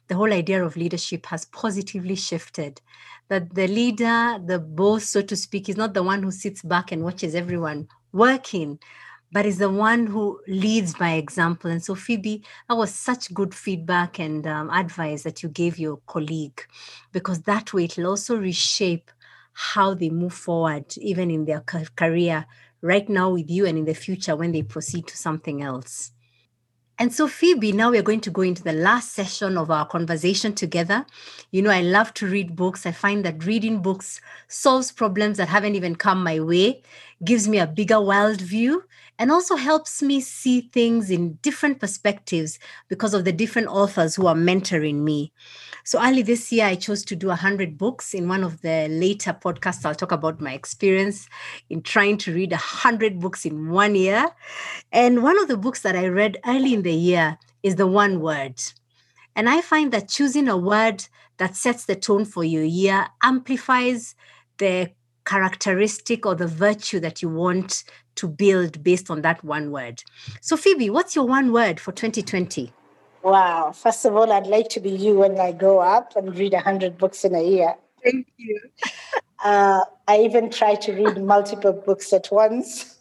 the 0.08 0.14
whole 0.14 0.32
idea 0.32 0.64
of 0.64 0.76
leadership 0.76 1.26
has 1.26 1.44
positively 1.44 2.14
shifted. 2.14 2.80
That 3.28 3.54
the 3.54 3.66
leader, 3.66 4.38
the 4.44 4.58
boss, 4.58 5.04
so 5.04 5.22
to 5.22 5.36
speak, 5.36 5.68
is 5.68 5.76
not 5.76 5.92
the 5.92 6.02
one 6.02 6.22
who 6.22 6.30
sits 6.30 6.62
back 6.62 6.92
and 6.92 7.02
watches 7.02 7.34
everyone 7.34 7.88
working, 8.12 8.78
but 9.32 9.46
is 9.46 9.58
the 9.58 9.70
one 9.70 10.06
who 10.06 10.40
leads 10.46 10.94
by 10.94 11.12
example. 11.12 11.70
And 11.70 11.82
so, 11.82 11.94
Phoebe, 11.94 12.42
that 12.68 12.76
was 12.76 12.94
such 12.94 13.34
good 13.34 13.54
feedback 13.54 14.18
and 14.18 14.46
um, 14.46 14.70
advice 14.70 15.22
that 15.24 15.42
you 15.42 15.48
gave 15.48 15.78
your 15.78 15.98
colleague, 16.06 16.60
because 17.12 17.42
that 17.42 17.72
way 17.72 17.84
it'll 17.84 18.06
also 18.06 18.36
reshape 18.36 19.10
how 19.52 19.94
they 19.94 20.10
move 20.10 20.34
forward, 20.34 20.86
even 20.98 21.30
in 21.30 21.44
their 21.44 21.60
career 21.60 22.46
right 22.82 23.08
now 23.08 23.30
with 23.30 23.48
you 23.48 23.66
and 23.66 23.78
in 23.78 23.84
the 23.84 23.94
future 23.94 24.36
when 24.36 24.52
they 24.52 24.62
proceed 24.62 25.06
to 25.06 25.16
something 25.16 25.62
else. 25.62 26.12
And 26.96 27.12
so, 27.12 27.26
Phoebe, 27.26 27.72
now 27.72 27.90
we're 27.90 28.02
going 28.02 28.20
to 28.20 28.30
go 28.30 28.42
into 28.42 28.62
the 28.62 28.72
last 28.72 29.12
session 29.14 29.58
of 29.58 29.68
our 29.68 29.84
conversation 29.84 30.54
together. 30.54 31.04
You 31.50 31.62
know, 31.62 31.70
I 31.70 31.80
love 31.80 32.14
to 32.14 32.26
read 32.26 32.54
books. 32.54 32.86
I 32.86 32.92
find 32.92 33.24
that 33.24 33.44
reading 33.44 33.82
books 33.82 34.20
solves 34.46 34.92
problems 34.92 35.38
that 35.38 35.48
haven't 35.48 35.74
even 35.74 35.96
come 35.96 36.22
my 36.22 36.38
way, 36.38 36.82
gives 37.24 37.48
me 37.48 37.58
a 37.58 37.66
bigger 37.66 38.00
world 38.00 38.40
view, 38.40 38.84
and 39.18 39.30
also 39.30 39.56
helps 39.56 40.02
me 40.02 40.20
see 40.20 40.62
things 40.72 41.10
in 41.10 41.34
different 41.34 41.78
perspectives 41.78 42.58
because 42.88 43.14
of 43.14 43.24
the 43.24 43.32
different 43.32 43.68
authors 43.68 44.16
who 44.16 44.26
are 44.26 44.34
mentoring 44.34 45.02
me. 45.02 45.32
So 45.84 46.02
early 46.02 46.22
this 46.22 46.50
year, 46.50 46.66
I 46.66 46.74
chose 46.74 47.04
to 47.04 47.16
do 47.16 47.28
100 47.28 47.78
books. 47.78 48.14
In 48.14 48.28
one 48.28 48.42
of 48.42 48.60
the 48.62 48.88
later 48.88 49.32
podcasts, 49.32 49.84
I'll 49.84 49.94
talk 49.94 50.12
about 50.12 50.40
my 50.40 50.52
experience 50.52 51.28
in 51.70 51.82
trying 51.82 52.18
to 52.18 52.34
read 52.34 52.50
100 52.50 53.20
books 53.20 53.44
in 53.44 53.70
one 53.70 53.94
year. 53.94 54.26
And 54.90 55.22
one 55.22 55.38
of 55.38 55.48
the 55.48 55.56
books 55.56 55.82
that 55.82 55.94
I 55.94 56.08
read 56.08 56.38
early 56.46 56.74
in 56.74 56.82
the 56.82 56.92
year 56.92 57.38
is 57.62 57.76
The 57.76 57.86
One 57.86 58.20
Word. 58.20 58.60
And 59.36 59.48
I 59.48 59.60
find 59.60 59.92
that 59.92 60.08
choosing 60.08 60.48
a 60.48 60.56
word 60.56 61.06
that 61.38 61.56
sets 61.56 61.84
the 61.84 61.96
tone 61.96 62.24
for 62.24 62.44
your 62.44 62.64
year 62.64 63.06
amplifies 63.22 64.14
the 64.58 64.90
characteristic 65.24 66.26
or 66.26 66.34
the 66.34 66.46
virtue 66.46 67.00
that 67.00 67.22
you 67.22 67.28
want 67.28 67.84
to 68.16 68.28
build 68.28 68.82
based 68.82 69.10
on 69.10 69.22
that 69.22 69.42
one 69.44 69.70
word. 69.70 70.02
So, 70.40 70.56
Phoebe, 70.56 70.90
what's 70.90 71.14
your 71.14 71.26
one 71.26 71.52
word 71.52 71.80
for 71.80 71.92
2020? 71.92 72.72
Wow. 73.22 73.72
First 73.72 74.04
of 74.04 74.14
all, 74.14 74.30
I'd 74.30 74.46
like 74.46 74.68
to 74.70 74.80
be 74.80 74.90
you 74.90 75.14
when 75.14 75.38
I 75.40 75.52
grow 75.52 75.78
up 75.78 76.14
and 76.16 76.36
read 76.36 76.52
100 76.52 76.98
books 76.98 77.24
in 77.24 77.34
a 77.34 77.42
year. 77.42 77.74
Thank 78.02 78.26
you. 78.36 78.60
uh, 79.44 79.80
I 80.06 80.18
even 80.18 80.50
try 80.50 80.74
to 80.74 80.92
read 80.92 81.22
multiple 81.22 81.72
books 81.72 82.12
at 82.12 82.28
once 82.30 82.98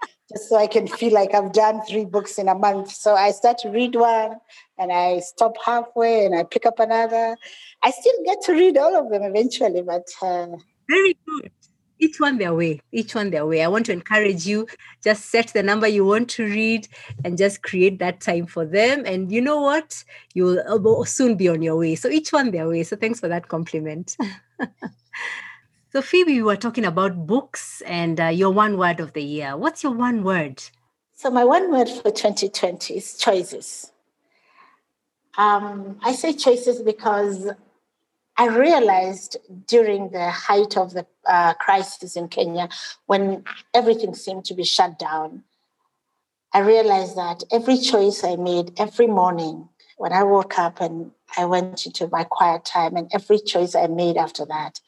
just 0.32 0.48
so 0.48 0.56
I 0.56 0.68
can 0.68 0.86
feel 0.86 1.12
like 1.12 1.34
I've 1.34 1.52
done 1.52 1.82
three 1.82 2.04
books 2.04 2.38
in 2.38 2.48
a 2.48 2.54
month. 2.54 2.92
So 2.92 3.14
I 3.14 3.32
start 3.32 3.58
to 3.58 3.70
read 3.70 3.96
one 3.96 4.36
and 4.78 4.92
I 4.92 5.18
stop 5.18 5.56
halfway 5.64 6.24
and 6.24 6.34
I 6.34 6.44
pick 6.44 6.64
up 6.64 6.78
another. 6.78 7.36
I 7.82 7.90
still 7.90 8.24
get 8.24 8.42
to 8.42 8.52
read 8.52 8.78
all 8.78 8.94
of 8.94 9.10
them 9.10 9.24
eventually, 9.24 9.82
but. 9.82 10.06
Uh, 10.22 10.56
Very 10.88 11.18
good 11.26 11.50
each 11.98 12.20
one 12.20 12.38
their 12.38 12.54
way 12.54 12.80
each 12.92 13.14
one 13.14 13.30
their 13.30 13.46
way. 13.46 13.62
I 13.62 13.68
want 13.68 13.86
to 13.86 13.92
encourage 13.92 14.46
you 14.46 14.66
just 15.04 15.26
set 15.26 15.48
the 15.48 15.62
number 15.62 15.86
you 15.86 16.04
want 16.04 16.28
to 16.30 16.44
read 16.44 16.88
and 17.24 17.38
just 17.38 17.62
create 17.62 17.98
that 17.98 18.20
time 18.20 18.46
for 18.46 18.64
them. 18.64 19.04
And 19.06 19.30
you 19.30 19.40
know 19.40 19.60
what? 19.60 20.02
You'll 20.34 21.04
soon 21.04 21.36
be 21.36 21.48
on 21.48 21.62
your 21.62 21.76
way. 21.76 21.94
So 21.94 22.08
each 22.08 22.32
one 22.32 22.50
their 22.50 22.68
way. 22.68 22.82
So 22.82 22.96
thanks 22.96 23.20
for 23.20 23.28
that 23.28 23.48
compliment. 23.48 24.16
So 25.92 26.02
phoebe 26.02 26.34
we 26.34 26.42
were 26.42 26.56
talking 26.56 26.84
about 26.84 27.26
books 27.26 27.80
and 27.86 28.20
uh, 28.20 28.26
your 28.26 28.50
one 28.50 28.76
word 28.76 29.00
of 29.00 29.14
the 29.14 29.22
year. 29.22 29.56
What's 29.56 29.82
your 29.82 29.92
one 29.92 30.24
word? 30.24 30.62
So 31.14 31.30
my 31.30 31.42
one 31.42 31.70
word 31.70 31.88
for 31.88 32.10
2020 32.10 32.94
is 32.98 33.16
choices. 33.16 33.92
Um, 35.38 35.98
i 36.02 36.12
say 36.12 36.34
choices 36.34 36.82
because 36.82 37.48
I 38.38 38.48
realized 38.48 39.38
during 39.66 40.10
the 40.10 40.30
height 40.30 40.76
of 40.76 40.92
the 40.92 41.06
uh, 41.26 41.54
crisis 41.54 42.16
in 42.16 42.28
Kenya, 42.28 42.68
when 43.06 43.44
everything 43.72 44.14
seemed 44.14 44.44
to 44.46 44.54
be 44.54 44.64
shut 44.64 44.98
down, 44.98 45.42
I 46.52 46.60
realized 46.60 47.16
that 47.16 47.42
every 47.50 47.78
choice 47.78 48.24
I 48.24 48.36
made 48.36 48.78
every 48.78 49.06
morning 49.06 49.68
when 49.96 50.12
I 50.12 50.22
woke 50.22 50.58
up 50.58 50.80
and 50.80 51.12
I 51.36 51.46
went 51.46 51.86
into 51.86 52.08
my 52.08 52.24
quiet 52.24 52.64
time, 52.64 52.96
and 52.96 53.10
every 53.12 53.38
choice 53.38 53.74
I 53.74 53.86
made 53.86 54.16
after 54.16 54.44
that 54.46 54.80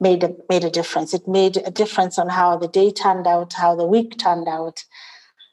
made 0.00 0.24
a, 0.24 0.34
made 0.48 0.64
a 0.64 0.70
difference. 0.70 1.14
It 1.14 1.28
made 1.28 1.56
a 1.58 1.70
difference 1.70 2.18
on 2.18 2.28
how 2.28 2.56
the 2.56 2.68
day 2.68 2.90
turned 2.90 3.26
out, 3.26 3.52
how 3.52 3.76
the 3.76 3.86
week 3.86 4.18
turned 4.18 4.48
out, 4.48 4.84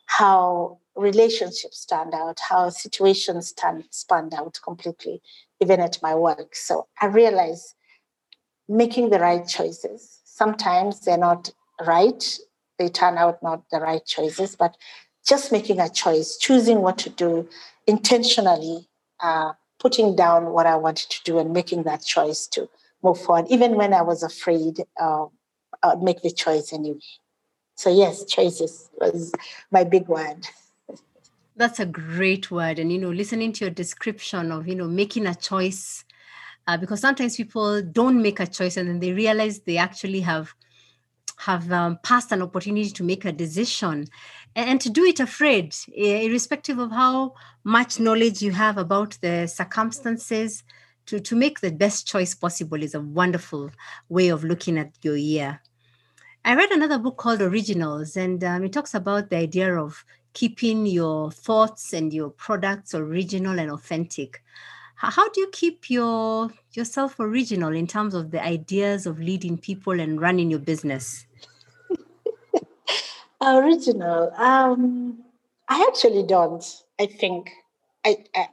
how 0.08 0.80
relationships 0.95 1.86
turned 1.86 2.13
out, 2.13 2.39
how 2.50 2.69
situations 2.69 3.52
turned, 3.52 3.86
spun 3.91 4.34
out 4.34 4.60
completely 4.63 5.21
even 5.60 5.80
at 5.80 5.98
my 6.02 6.15
work. 6.15 6.56
So 6.56 6.88
I 7.02 7.08
realize 7.08 7.76
making 8.67 9.10
the 9.10 9.20
right 9.20 9.48
choices. 9.48 10.22
Sometimes 10.26 11.02
they're 11.02 11.17
not 11.17 11.52
right, 11.86 12.38
they 12.78 12.89
turn 12.89 13.17
out 13.17 13.41
not 13.41 13.63
the 13.72 13.80
right 13.80 14.06
choices, 14.06 14.56
but 14.56 14.76
just 15.26 15.52
making 15.52 15.80
a 15.80 15.89
choice, 15.89 16.38
choosing 16.38 16.82
what 16.82 16.98
to 17.00 17.10
do 17.10 17.48
intentionally, 17.86 18.88
uh, 19.22 19.54
putting 19.80 20.15
down 20.15 20.48
what 20.48 20.65
I 20.65 20.76
wanted 20.76 21.10
to 21.10 21.24
do 21.24 21.39
and 21.39 21.54
making 21.54 21.84
that 21.84 22.04
choice 22.04 22.48
to 22.48 22.70
move 23.04 23.20
forward. 23.20 23.46
Even 23.50 23.76
when 23.76 23.93
I 23.93 24.02
was 24.02 24.24
afraid, 24.24 24.80
uh, 25.00 25.26
I'd 25.84 26.02
make 26.02 26.22
the 26.22 26.32
choice 26.32 26.74
anyway. 26.74 27.00
So, 27.76 27.89
yes, 27.93 28.26
choices 28.26 28.89
was 29.00 29.32
my 29.72 29.84
big 29.84 30.08
word. 30.08 30.48
That's 31.58 31.80
a 31.80 31.88
great 31.88 32.52
word. 32.52 32.78
And, 32.78 32.91
you 32.91 33.00
know, 33.00 33.10
listening 33.10 33.52
to 33.54 33.65
your 33.65 33.74
description 33.74 34.52
of, 34.52 34.67
you 34.67 34.76
know, 34.76 34.88
making 34.88 35.26
a 35.26 35.34
choice, 35.34 36.06
uh, 36.67 36.78
because 36.78 37.02
sometimes 37.02 37.36
people 37.36 37.82
don't 37.82 38.22
make 38.22 38.39
a 38.39 38.46
choice 38.46 38.78
and 38.78 38.88
then 38.88 39.00
they 39.00 39.12
realize 39.12 39.60
they 39.62 39.78
actually 39.78 40.22
have 40.22 40.54
have 41.39 41.72
um, 41.72 42.00
passed 42.02 42.32
an 42.32 42.41
opportunity 42.41 42.89
to 42.89 43.04
make 43.04 43.24
a 43.24 43.32
decision 43.32 44.06
and, 44.56 44.70
and 44.70 44.82
to 44.82 44.89
do 44.89 45.04
it 45.04 45.20
afraid, 45.20 45.76
irrespective 45.93 46.80
of 46.80 46.91
how 46.91 47.34
much 47.63 48.00
knowledge 48.00 48.41
you 48.41 48.52
have 48.52 48.78
about 48.78 49.17
the 49.22 49.46
circumstances, 49.46 50.63
to, 51.06 51.20
to 51.20 51.36
make 51.36 51.60
the 51.60 51.72
best 51.72 52.08
choice 52.08 52.36
possible 52.36 52.82
is 52.84 52.93
a 52.93 53.00
wonderful 53.02 53.70
way 54.10 54.30
of 54.30 54.43
looking 54.43 54.78
at 54.78 54.91
your 55.04 55.15
year. 55.15 55.62
I 56.43 56.56
read 56.56 56.72
another 56.72 56.98
book 56.98 57.17
called 57.17 57.41
Originals, 57.41 58.17
and 58.17 58.43
um, 58.43 58.63
it 58.63 58.74
talks 58.74 58.93
about 58.93 59.30
the 59.30 59.38
idea 59.38 59.76
of 59.76 60.04
keeping 60.38 60.86
your 60.86 61.32
thoughts 61.32 61.93
and 61.93 62.13
your 62.13 62.30
products 62.30 62.93
original 62.93 63.58
and 63.58 63.71
authentic. 63.71 64.43
how 64.95 65.28
do 65.30 65.41
you 65.41 65.50
keep 65.52 65.89
your 65.89 66.52
yourself 66.73 67.19
original 67.19 67.73
in 67.73 67.88
terms 67.88 68.13
of 68.13 68.30
the 68.30 68.43
ideas 68.43 69.08
of 69.08 69.19
leading 69.19 69.58
people 69.58 70.00
and 70.00 70.21
running 70.21 70.52
your 70.52 70.60
business? 70.60 71.26
original. 73.41 74.32
Um, 74.38 75.23
I 75.69 75.84
actually 75.89 76.21
don't. 76.21 76.63
I 77.00 77.08
think 77.08 77.50
I, 78.06 78.17
I 78.36 78.50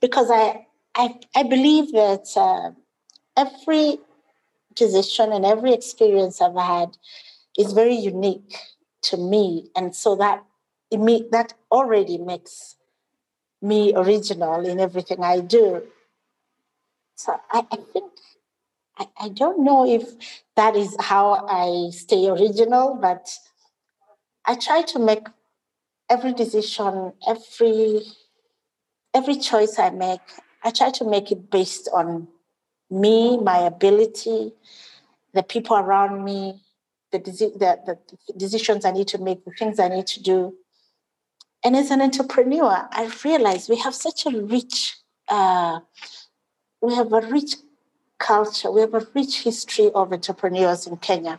because 0.00 0.30
I 0.30 0.66
I 0.94 1.18
I 1.34 1.42
believe 1.42 1.90
that 1.90 2.26
uh, 2.36 2.70
every 3.36 3.98
decision 4.76 5.32
and 5.32 5.44
every 5.44 5.72
experience 5.72 6.40
I've 6.40 6.54
had 6.54 6.96
is 7.58 7.72
very 7.72 7.96
unique 7.96 8.54
to 9.08 9.16
me, 9.16 9.70
and 9.74 9.92
so 9.92 10.14
that 10.14 10.44
it 10.90 11.30
that 11.30 11.54
already 11.70 12.18
makes 12.18 12.76
me 13.62 13.94
original 13.94 14.66
in 14.66 14.80
everything 14.80 15.22
I 15.22 15.40
do. 15.40 15.82
So 17.16 17.38
I, 17.50 17.66
I 17.70 17.76
think 17.76 18.12
I, 18.98 19.06
I 19.18 19.28
don't 19.28 19.62
know 19.64 19.86
if 19.86 20.08
that 20.56 20.76
is 20.76 20.96
how 20.98 21.46
I 21.46 21.90
stay 21.90 22.28
original, 22.28 22.98
but 23.00 23.30
I 24.46 24.54
try 24.54 24.82
to 24.82 24.98
make 24.98 25.26
every 26.08 26.32
decision, 26.32 27.12
every 27.26 28.02
every 29.14 29.36
choice 29.36 29.78
I 29.78 29.90
make, 29.90 30.20
I 30.62 30.70
try 30.70 30.90
to 30.90 31.04
make 31.04 31.32
it 31.32 31.50
based 31.50 31.88
on 31.92 32.28
me, 32.90 33.38
my 33.38 33.58
ability, 33.58 34.52
the 35.32 35.42
people 35.42 35.76
around 35.76 36.24
me, 36.24 36.60
the, 37.12 37.18
the, 37.18 37.98
the 38.26 38.34
decisions 38.36 38.84
I 38.84 38.92
need 38.92 39.08
to 39.08 39.18
make, 39.18 39.44
the 39.44 39.50
things 39.52 39.78
I 39.80 39.88
need 39.88 40.06
to 40.08 40.22
do. 40.22 40.54
And 41.62 41.76
as 41.76 41.90
an 41.90 42.00
entrepreneur, 42.00 42.88
I 42.90 43.10
realize 43.24 43.68
we 43.68 43.76
have 43.78 43.94
such 43.94 44.26
a 44.26 44.30
rich, 44.30 44.96
uh, 45.28 45.80
we 46.80 46.94
have 46.94 47.12
a 47.12 47.20
rich 47.20 47.56
culture, 48.18 48.70
we 48.70 48.80
have 48.80 48.94
a 48.94 49.06
rich 49.14 49.42
history 49.42 49.90
of 49.94 50.12
entrepreneurs 50.12 50.86
in 50.86 50.96
Kenya, 50.96 51.38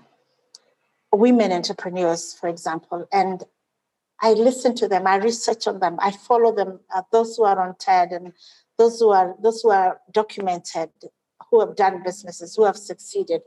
women 1.12 1.52
entrepreneurs, 1.52 2.34
for 2.34 2.50
example. 2.50 3.08
And 3.12 3.44
I 4.22 4.34
listen 4.34 4.76
to 4.76 4.88
them, 4.88 5.08
I 5.08 5.16
research 5.16 5.66
on 5.68 5.80
them, 5.80 5.98
I 6.00 6.12
follow 6.12 6.54
them, 6.54 6.80
uh, 6.94 7.02
those 7.12 7.36
who 7.38 7.44
are 7.44 7.60
on 7.60 7.76
TED 7.78 8.12
and 8.12 8.34
those 8.78 9.00
who 9.00 9.10
are 9.10 9.36
those 9.42 9.62
who 9.62 9.72
are 9.72 10.00
documented, 10.12 10.92
who 11.50 11.60
have 11.60 11.76
done 11.76 12.04
businesses, 12.04 12.56
who 12.56 12.66
have 12.66 12.78
succeeded, 12.78 13.42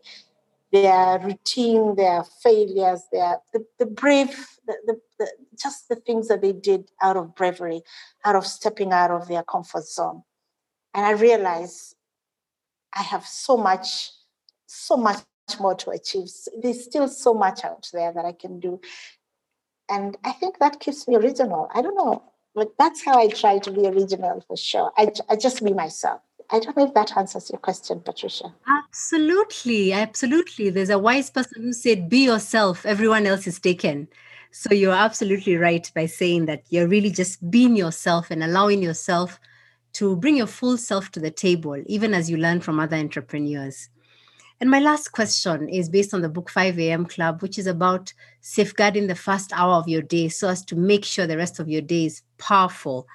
their 0.75 1.21
routine, 1.21 1.95
their 1.95 2.25
failures, 2.43 3.03
their 3.13 3.39
the, 3.53 3.65
the 3.79 3.87
brave, 3.87 4.31
the, 4.67 4.75
the, 4.87 5.01
the, 5.21 5.29
just 5.57 5.89
the 5.89 5.95
things 5.95 6.27
that 6.27 6.43
they 6.43 6.53
did 6.53 6.91
out 7.01 7.17
of 7.17 7.37
bravery, 7.37 7.83
out 8.25 8.35
of 8.35 8.45
stepping 8.45 8.91
out 8.93 9.13
of 9.13 9.29
their 9.29 9.45
comfort 9.45 9.85
zone. 9.85 10.25
And 10.93 11.07
I 11.07 11.13
realize 11.13 11.95
I 12.93 13.03
have 13.03 13.25
so 13.25 13.57
much, 13.57 14.11
so 14.67 14.97
much 14.97 15.23
more 15.61 15.77
to 15.77 15.91
achieve. 15.91 16.29
There's 16.61 16.83
still 16.83 17.07
so 17.07 17.35
much 17.35 17.65
out 17.65 17.89
there 17.93 18.13
that 18.13 18.25
I 18.25 18.33
can 18.33 18.59
do. 18.59 18.81
And 19.89 20.17
I 20.25 20.33
think 20.33 20.59
that 20.59 20.81
keeps 20.81 21.07
me 21.07 21.15
original. 21.15 21.69
I 21.73 21.83
don't 21.83 21.97
know, 21.97 22.25
but 22.53 22.73
that's 22.81 23.05
how 23.05 23.17
I 23.21 23.29
try 23.29 23.59
to 23.61 23.71
be 23.71 23.87
original 23.87 24.41
for 24.49 24.57
sure. 24.57 24.91
I, 24.97 25.13
I 25.29 25.37
just 25.37 25.65
be 25.65 25.73
myself. 25.73 26.21
I 26.51 26.59
don't 26.59 26.77
know 26.77 26.87
if 26.87 26.95
that 26.95 27.17
answers 27.17 27.51
your 27.51 27.59
question, 27.59 28.01
Patricia. 28.01 28.55
Absolutely. 28.69 29.93
Absolutely. 29.93 30.71
There's 30.71 30.91
a 30.91 30.99
wise 30.99 31.31
person 31.31 31.63
who 31.63 31.73
said, 31.73 32.09
Be 32.09 32.25
yourself, 32.25 32.85
everyone 32.87 33.27
else 33.27 33.47
is 33.47 33.59
taken. 33.59 34.09
So 34.51 34.73
you're 34.73 34.93
absolutely 34.93 35.57
right 35.57 35.91
by 35.95 36.07
saying 36.07 36.47
that 36.47 36.63
you're 36.71 36.87
really 36.87 37.11
just 37.11 37.51
being 37.51 37.75
yourself 37.75 38.31
and 38.31 38.45
allowing 38.45 38.83
yourself 38.83 39.41
to 39.95 40.17
bring 40.17 40.37
your 40.37 40.47
full 40.47 40.77
self 40.77 41.11
to 41.13 41.21
the 41.21 41.31
table, 41.31 41.83
even 41.87 42.15
as 42.15 42.31
you 42.31 42.37
learn 42.37 42.61
from 42.61 42.79
other 42.79 42.97
entrepreneurs. 42.97 43.89
And 44.61 44.71
my 44.71 44.79
last 44.79 45.09
question 45.09 45.69
is 45.69 45.89
based 45.89 46.15
on 46.15 46.23
the 46.23 46.29
book 46.29 46.49
5 46.49 46.79
a.m. 46.79 47.07
Club, 47.07 47.43
which 47.43 47.59
is 47.59 47.67
about 47.67 48.13
safeguarding 48.41 49.09
the 49.09 49.15
first 49.15 49.53
hour 49.53 49.75
of 49.75 49.89
your 49.89 50.03
day 50.03 50.29
so 50.29 50.49
as 50.49 50.65
to 50.67 50.77
make 50.77 51.05
sure 51.05 51.27
the 51.27 51.37
rest 51.37 51.59
of 51.59 51.69
your 51.69 51.83
day 51.83 52.07
is 52.07 52.23
powerful. 52.39 53.07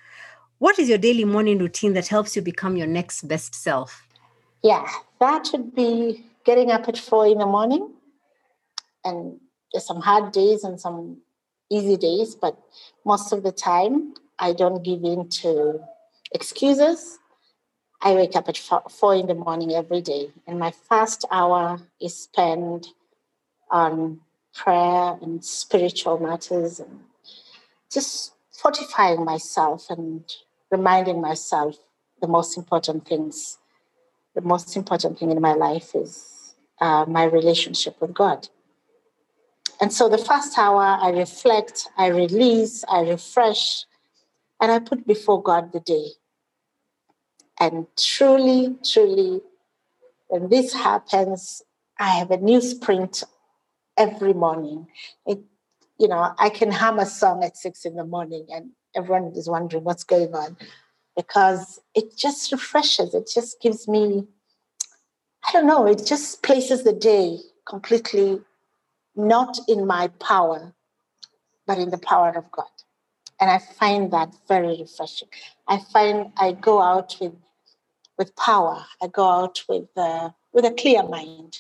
What 0.59 0.77
is 0.77 0.89
your 0.89 0.97
daily 0.97 1.23
morning 1.23 1.57
routine 1.57 1.93
that 1.93 2.09
helps 2.09 2.35
you 2.35 2.41
become 2.41 2.75
your 2.75 2.85
next 2.85 3.25
best 3.29 3.55
self? 3.55 4.03
Yeah, 4.61 4.85
that 5.21 5.47
would 5.53 5.73
be 5.73 6.25
getting 6.43 6.69
up 6.69 6.89
at 6.89 6.97
four 6.97 7.25
in 7.27 7.37
the 7.37 7.45
morning. 7.45 7.93
And 9.05 9.39
there's 9.71 9.87
some 9.87 10.01
hard 10.01 10.33
days 10.33 10.65
and 10.65 10.79
some 10.79 11.19
easy 11.71 11.95
days, 11.95 12.35
but 12.35 12.59
most 13.05 13.31
of 13.31 13.43
the 13.43 13.53
time 13.53 14.13
I 14.37 14.51
don't 14.51 14.83
give 14.83 15.01
in 15.05 15.29
to 15.29 15.79
excuses. 16.33 17.19
I 18.01 18.13
wake 18.13 18.35
up 18.35 18.49
at 18.49 18.57
four 18.57 19.15
in 19.15 19.27
the 19.27 19.35
morning 19.35 19.73
every 19.73 20.01
day, 20.01 20.31
and 20.45 20.59
my 20.59 20.71
first 20.71 21.23
hour 21.31 21.79
is 22.01 22.17
spent 22.17 22.87
on 23.71 24.19
prayer 24.53 25.17
and 25.21 25.43
spiritual 25.43 26.19
matters 26.19 26.81
and 26.81 27.01
just 27.91 28.33
fortifying 28.51 29.23
myself 29.23 29.89
and 29.89 30.23
reminding 30.71 31.21
myself 31.21 31.77
the 32.21 32.27
most 32.27 32.57
important 32.57 33.07
things. 33.07 33.57
The 34.35 34.41
most 34.41 34.75
important 34.75 35.19
thing 35.19 35.31
in 35.31 35.41
my 35.41 35.53
life 35.53 35.95
is 35.95 36.55
uh, 36.79 37.05
my 37.07 37.23
relationship 37.23 37.99
with 38.01 38.13
God. 38.13 38.47
And 39.81 39.91
so 39.93 40.09
the 40.09 40.17
first 40.17 40.57
hour, 40.57 40.81
I 40.81 41.09
reflect, 41.09 41.87
I 41.97 42.07
release, 42.07 42.83
I 42.89 43.01
refresh, 43.01 43.85
and 44.59 44.71
I 44.71 44.79
put 44.79 45.07
before 45.07 45.41
God 45.41 45.71
the 45.71 45.79
day. 45.79 46.09
And 47.59 47.87
truly, 47.97 48.77
truly, 48.83 49.41
when 50.27 50.49
this 50.49 50.73
happens, 50.73 51.61
I 51.97 52.09
have 52.09 52.31
a 52.31 52.37
new 52.37 52.61
sprint 52.61 53.23
every 53.97 54.33
morning. 54.33 54.87
It, 55.25 55.39
you 55.97 56.07
know, 56.07 56.33
I 56.37 56.49
can 56.49 56.71
hum 56.71 56.99
a 56.99 57.05
song 57.05 57.43
at 57.43 57.57
six 57.57 57.85
in 57.85 57.95
the 57.95 58.05
morning 58.05 58.47
and 58.49 58.71
everyone 58.95 59.31
is 59.35 59.49
wondering 59.49 59.83
what's 59.83 60.03
going 60.03 60.33
on 60.33 60.57
because 61.15 61.79
it 61.95 62.15
just 62.17 62.51
refreshes. 62.51 63.13
It 63.13 63.29
just 63.33 63.61
gives 63.61 63.87
me, 63.87 64.25
I 65.47 65.51
don't 65.51 65.67
know, 65.67 65.85
it 65.85 66.05
just 66.05 66.43
places 66.43 66.83
the 66.83 66.93
day 66.93 67.37
completely 67.67 68.41
not 69.15 69.57
in 69.67 69.85
my 69.85 70.07
power, 70.19 70.73
but 71.67 71.77
in 71.77 71.89
the 71.89 71.97
power 71.97 72.29
of 72.29 72.49
God. 72.51 72.65
And 73.39 73.49
I 73.49 73.59
find 73.59 74.11
that 74.11 74.33
very 74.47 74.77
refreshing. 74.79 75.29
I 75.67 75.79
find 75.93 76.31
I 76.37 76.53
go 76.53 76.81
out 76.81 77.15
with 77.19 77.33
with 78.17 78.35
power. 78.35 78.85
I 79.01 79.07
go 79.07 79.27
out 79.27 79.63
with 79.69 79.87
uh, 79.95 80.31
with 80.51 80.65
a 80.65 80.71
clear 80.71 81.03
mind. 81.03 81.57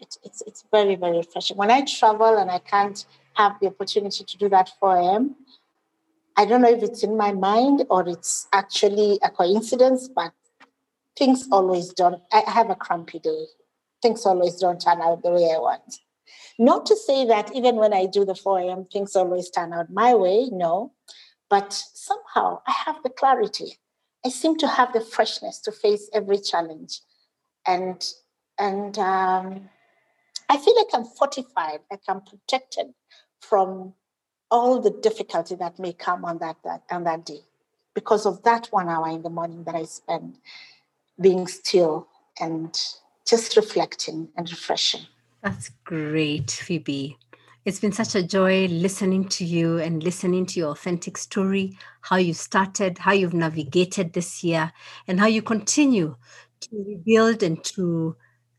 It's, 0.00 0.18
it's, 0.24 0.42
it's 0.48 0.64
very, 0.72 0.96
very 0.96 1.18
refreshing. 1.18 1.56
When 1.56 1.70
I 1.70 1.82
travel 1.82 2.38
and 2.38 2.50
I 2.50 2.58
can't 2.58 3.04
have 3.34 3.52
the 3.60 3.68
opportunity 3.68 4.24
to 4.24 4.36
do 4.36 4.48
that 4.48 4.70
for 4.80 4.96
a.m., 4.96 5.36
I 6.36 6.44
don't 6.44 6.62
know 6.62 6.70
if 6.70 6.82
it's 6.82 7.02
in 7.02 7.16
my 7.16 7.32
mind 7.32 7.84
or 7.90 8.08
it's 8.08 8.48
actually 8.52 9.18
a 9.22 9.30
coincidence, 9.30 10.08
but 10.08 10.32
things 11.16 11.46
always 11.52 11.92
don't. 11.92 12.22
I 12.32 12.42
have 12.50 12.70
a 12.70 12.74
crampy 12.74 13.18
day. 13.18 13.44
Things 14.00 14.24
always 14.26 14.56
don't 14.56 14.80
turn 14.80 15.00
out 15.00 15.22
the 15.22 15.30
way 15.30 15.52
I 15.54 15.58
want. 15.58 15.98
Not 16.58 16.86
to 16.86 16.96
say 16.96 17.24
that 17.26 17.54
even 17.54 17.76
when 17.76 17.92
I 17.92 18.06
do 18.06 18.24
the 18.24 18.34
4 18.34 18.60
a.m., 18.60 18.86
things 18.92 19.14
always 19.16 19.50
turn 19.50 19.72
out 19.72 19.90
my 19.90 20.14
way, 20.14 20.48
no. 20.50 20.92
But 21.48 21.72
somehow 21.72 22.62
I 22.66 22.72
have 22.72 23.02
the 23.02 23.10
clarity. 23.10 23.78
I 24.24 24.30
seem 24.30 24.56
to 24.58 24.68
have 24.68 24.92
the 24.92 25.00
freshness 25.00 25.60
to 25.60 25.72
face 25.72 26.08
every 26.12 26.38
challenge. 26.38 27.00
And 27.66 28.04
and 28.58 28.98
um, 28.98 29.68
I 30.48 30.56
feel 30.56 30.76
like 30.76 30.88
I'm 30.94 31.04
fortified, 31.04 31.80
like 31.90 32.02
I'm 32.08 32.20
protected 32.20 32.88
from 33.40 33.94
all 34.52 34.78
the 34.78 34.90
difficulty 34.90 35.54
that 35.56 35.78
may 35.78 35.94
come 35.94 36.26
on 36.26 36.38
that, 36.38 36.56
that 36.62 36.82
on 36.90 37.04
that 37.04 37.24
day 37.24 37.40
because 37.94 38.26
of 38.26 38.42
that 38.42 38.66
one 38.66 38.88
hour 38.88 39.08
in 39.08 39.22
the 39.22 39.30
morning 39.30 39.64
that 39.64 39.74
I 39.74 39.84
spend 39.84 40.36
being 41.18 41.46
still 41.46 42.06
and 42.38 42.78
just 43.26 43.56
reflecting 43.56 44.28
and 44.36 44.50
refreshing. 44.50 45.06
That's 45.42 45.70
great, 45.84 46.50
Phoebe. 46.50 47.16
It's 47.64 47.80
been 47.80 47.92
such 47.92 48.14
a 48.14 48.22
joy 48.22 48.66
listening 48.66 49.28
to 49.30 49.44
you 49.44 49.78
and 49.78 50.02
listening 50.02 50.44
to 50.46 50.60
your 50.60 50.72
authentic 50.72 51.16
story, 51.16 51.78
how 52.02 52.16
you 52.16 52.34
started, 52.34 52.98
how 52.98 53.12
you've 53.12 53.34
navigated 53.34 54.12
this 54.12 54.44
year, 54.44 54.72
and 55.06 55.18
how 55.18 55.26
you 55.26 55.40
continue 55.40 56.16
to 56.60 56.84
rebuild 56.86 57.42
and 57.42 57.62
to 57.64 58.16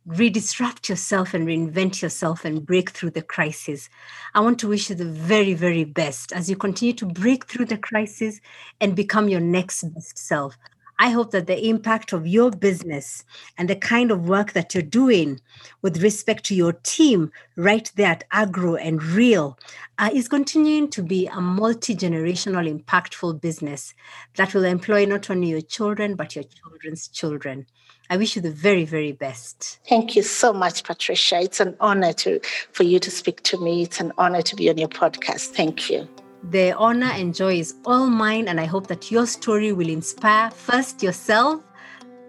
redisrupt 0.07 0.89
yourself 0.89 1.33
and 1.33 1.47
reinvent 1.47 2.01
yourself 2.01 2.43
and 2.43 2.65
break 2.65 2.89
through 2.89 3.11
the 3.11 3.21
crisis. 3.21 3.89
I 4.33 4.41
want 4.41 4.59
to 4.59 4.67
wish 4.67 4.89
you 4.89 4.95
the 4.95 5.05
very, 5.05 5.53
very 5.53 5.85
best 5.85 6.33
as 6.33 6.49
you 6.49 6.55
continue 6.55 6.93
to 6.95 7.05
break 7.05 7.45
through 7.45 7.65
the 7.65 7.77
crisis 7.77 8.41
and 8.81 8.95
become 8.95 9.29
your 9.29 9.39
next 9.39 9.83
best 9.93 10.17
self. 10.17 10.57
I 10.99 11.09
hope 11.09 11.31
that 11.31 11.47
the 11.47 11.67
impact 11.67 12.13
of 12.13 12.27
your 12.27 12.51
business 12.51 13.25
and 13.57 13.67
the 13.69 13.75
kind 13.75 14.11
of 14.11 14.27
work 14.27 14.53
that 14.53 14.73
you're 14.73 14.83
doing 14.83 15.41
with 15.81 16.03
respect 16.03 16.45
to 16.45 16.55
your 16.55 16.73
team 16.83 17.31
right 17.55 17.91
there 17.95 18.11
at 18.11 18.23
Agro 18.31 18.75
and 18.75 19.01
Real 19.01 19.57
uh, 19.97 20.11
is 20.13 20.27
continuing 20.27 20.89
to 20.91 21.01
be 21.01 21.27
a 21.27 21.41
multi 21.41 21.95
generational, 21.95 22.71
impactful 22.71 23.41
business 23.41 23.93
that 24.35 24.53
will 24.53 24.65
employ 24.65 25.05
not 25.05 25.29
only 25.29 25.49
your 25.49 25.61
children, 25.61 26.15
but 26.15 26.35
your 26.35 26.45
children's 26.45 27.07
children. 27.07 27.65
I 28.09 28.17
wish 28.17 28.35
you 28.35 28.41
the 28.41 28.51
very, 28.51 28.85
very 28.85 29.11
best. 29.11 29.79
Thank 29.87 30.15
you 30.15 30.23
so 30.23 30.53
much, 30.53 30.83
Patricia. 30.83 31.39
It's 31.39 31.59
an 31.59 31.75
honor 31.79 32.13
to 32.13 32.39
for 32.71 32.83
you 32.83 32.99
to 32.99 33.09
speak 33.09 33.41
to 33.43 33.57
me. 33.57 33.83
It's 33.83 33.99
an 33.99 34.11
honor 34.17 34.41
to 34.41 34.55
be 34.55 34.69
on 34.69 34.77
your 34.77 34.89
podcast. 34.89 35.47
Thank 35.47 35.89
you. 35.89 36.07
The 36.49 36.73
honor 36.73 37.11
and 37.13 37.33
joy 37.33 37.59
is 37.59 37.75
all 37.85 38.07
mine, 38.07 38.49
and 38.49 38.59
I 38.59 38.65
hope 38.65 38.87
that 38.87 39.09
your 39.09 39.25
story 39.25 39.71
will 39.71 39.87
inspire 39.87 40.51
first 40.51 41.01
yourself. 41.01 41.63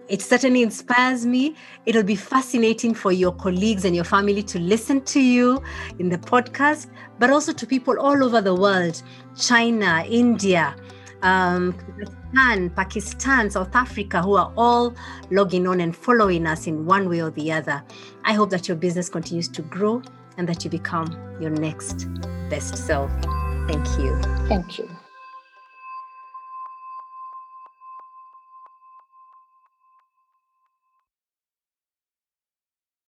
It 0.07 0.21
certainly 0.21 0.61
inspires 0.61 1.25
me. 1.25 1.55
It'll 1.85 2.03
be 2.03 2.15
fascinating 2.15 2.93
for 2.93 3.11
your 3.11 3.33
colleagues 3.33 3.85
and 3.85 3.95
your 3.95 4.05
family 4.05 4.43
to 4.43 4.59
listen 4.59 5.01
to 5.05 5.19
you 5.19 5.61
in 5.99 6.09
the 6.09 6.17
podcast, 6.17 6.87
but 7.19 7.29
also 7.29 7.51
to 7.51 7.65
people 7.65 7.99
all 7.99 8.23
over 8.23 8.39
the 8.39 8.55
world 8.55 9.01
China, 9.37 10.05
India, 10.07 10.75
um, 11.23 11.75
Pakistan, 12.75 13.49
South 13.49 13.75
Africa, 13.75 14.21
who 14.21 14.35
are 14.35 14.51
all 14.57 14.93
logging 15.31 15.67
on 15.67 15.81
and 15.81 15.95
following 15.95 16.45
us 16.47 16.67
in 16.67 16.85
one 16.85 17.09
way 17.09 17.21
or 17.21 17.31
the 17.31 17.51
other. 17.51 17.83
I 18.23 18.33
hope 18.33 18.49
that 18.51 18.67
your 18.67 18.77
business 18.77 19.09
continues 19.09 19.47
to 19.49 19.61
grow 19.61 20.01
and 20.37 20.47
that 20.49 20.63
you 20.63 20.69
become 20.69 21.07
your 21.39 21.51
next 21.51 22.07
best 22.49 22.77
self. 22.77 23.11
Thank 23.67 23.87
you. 23.99 24.19
Thank 24.47 24.77
you. 24.77 24.94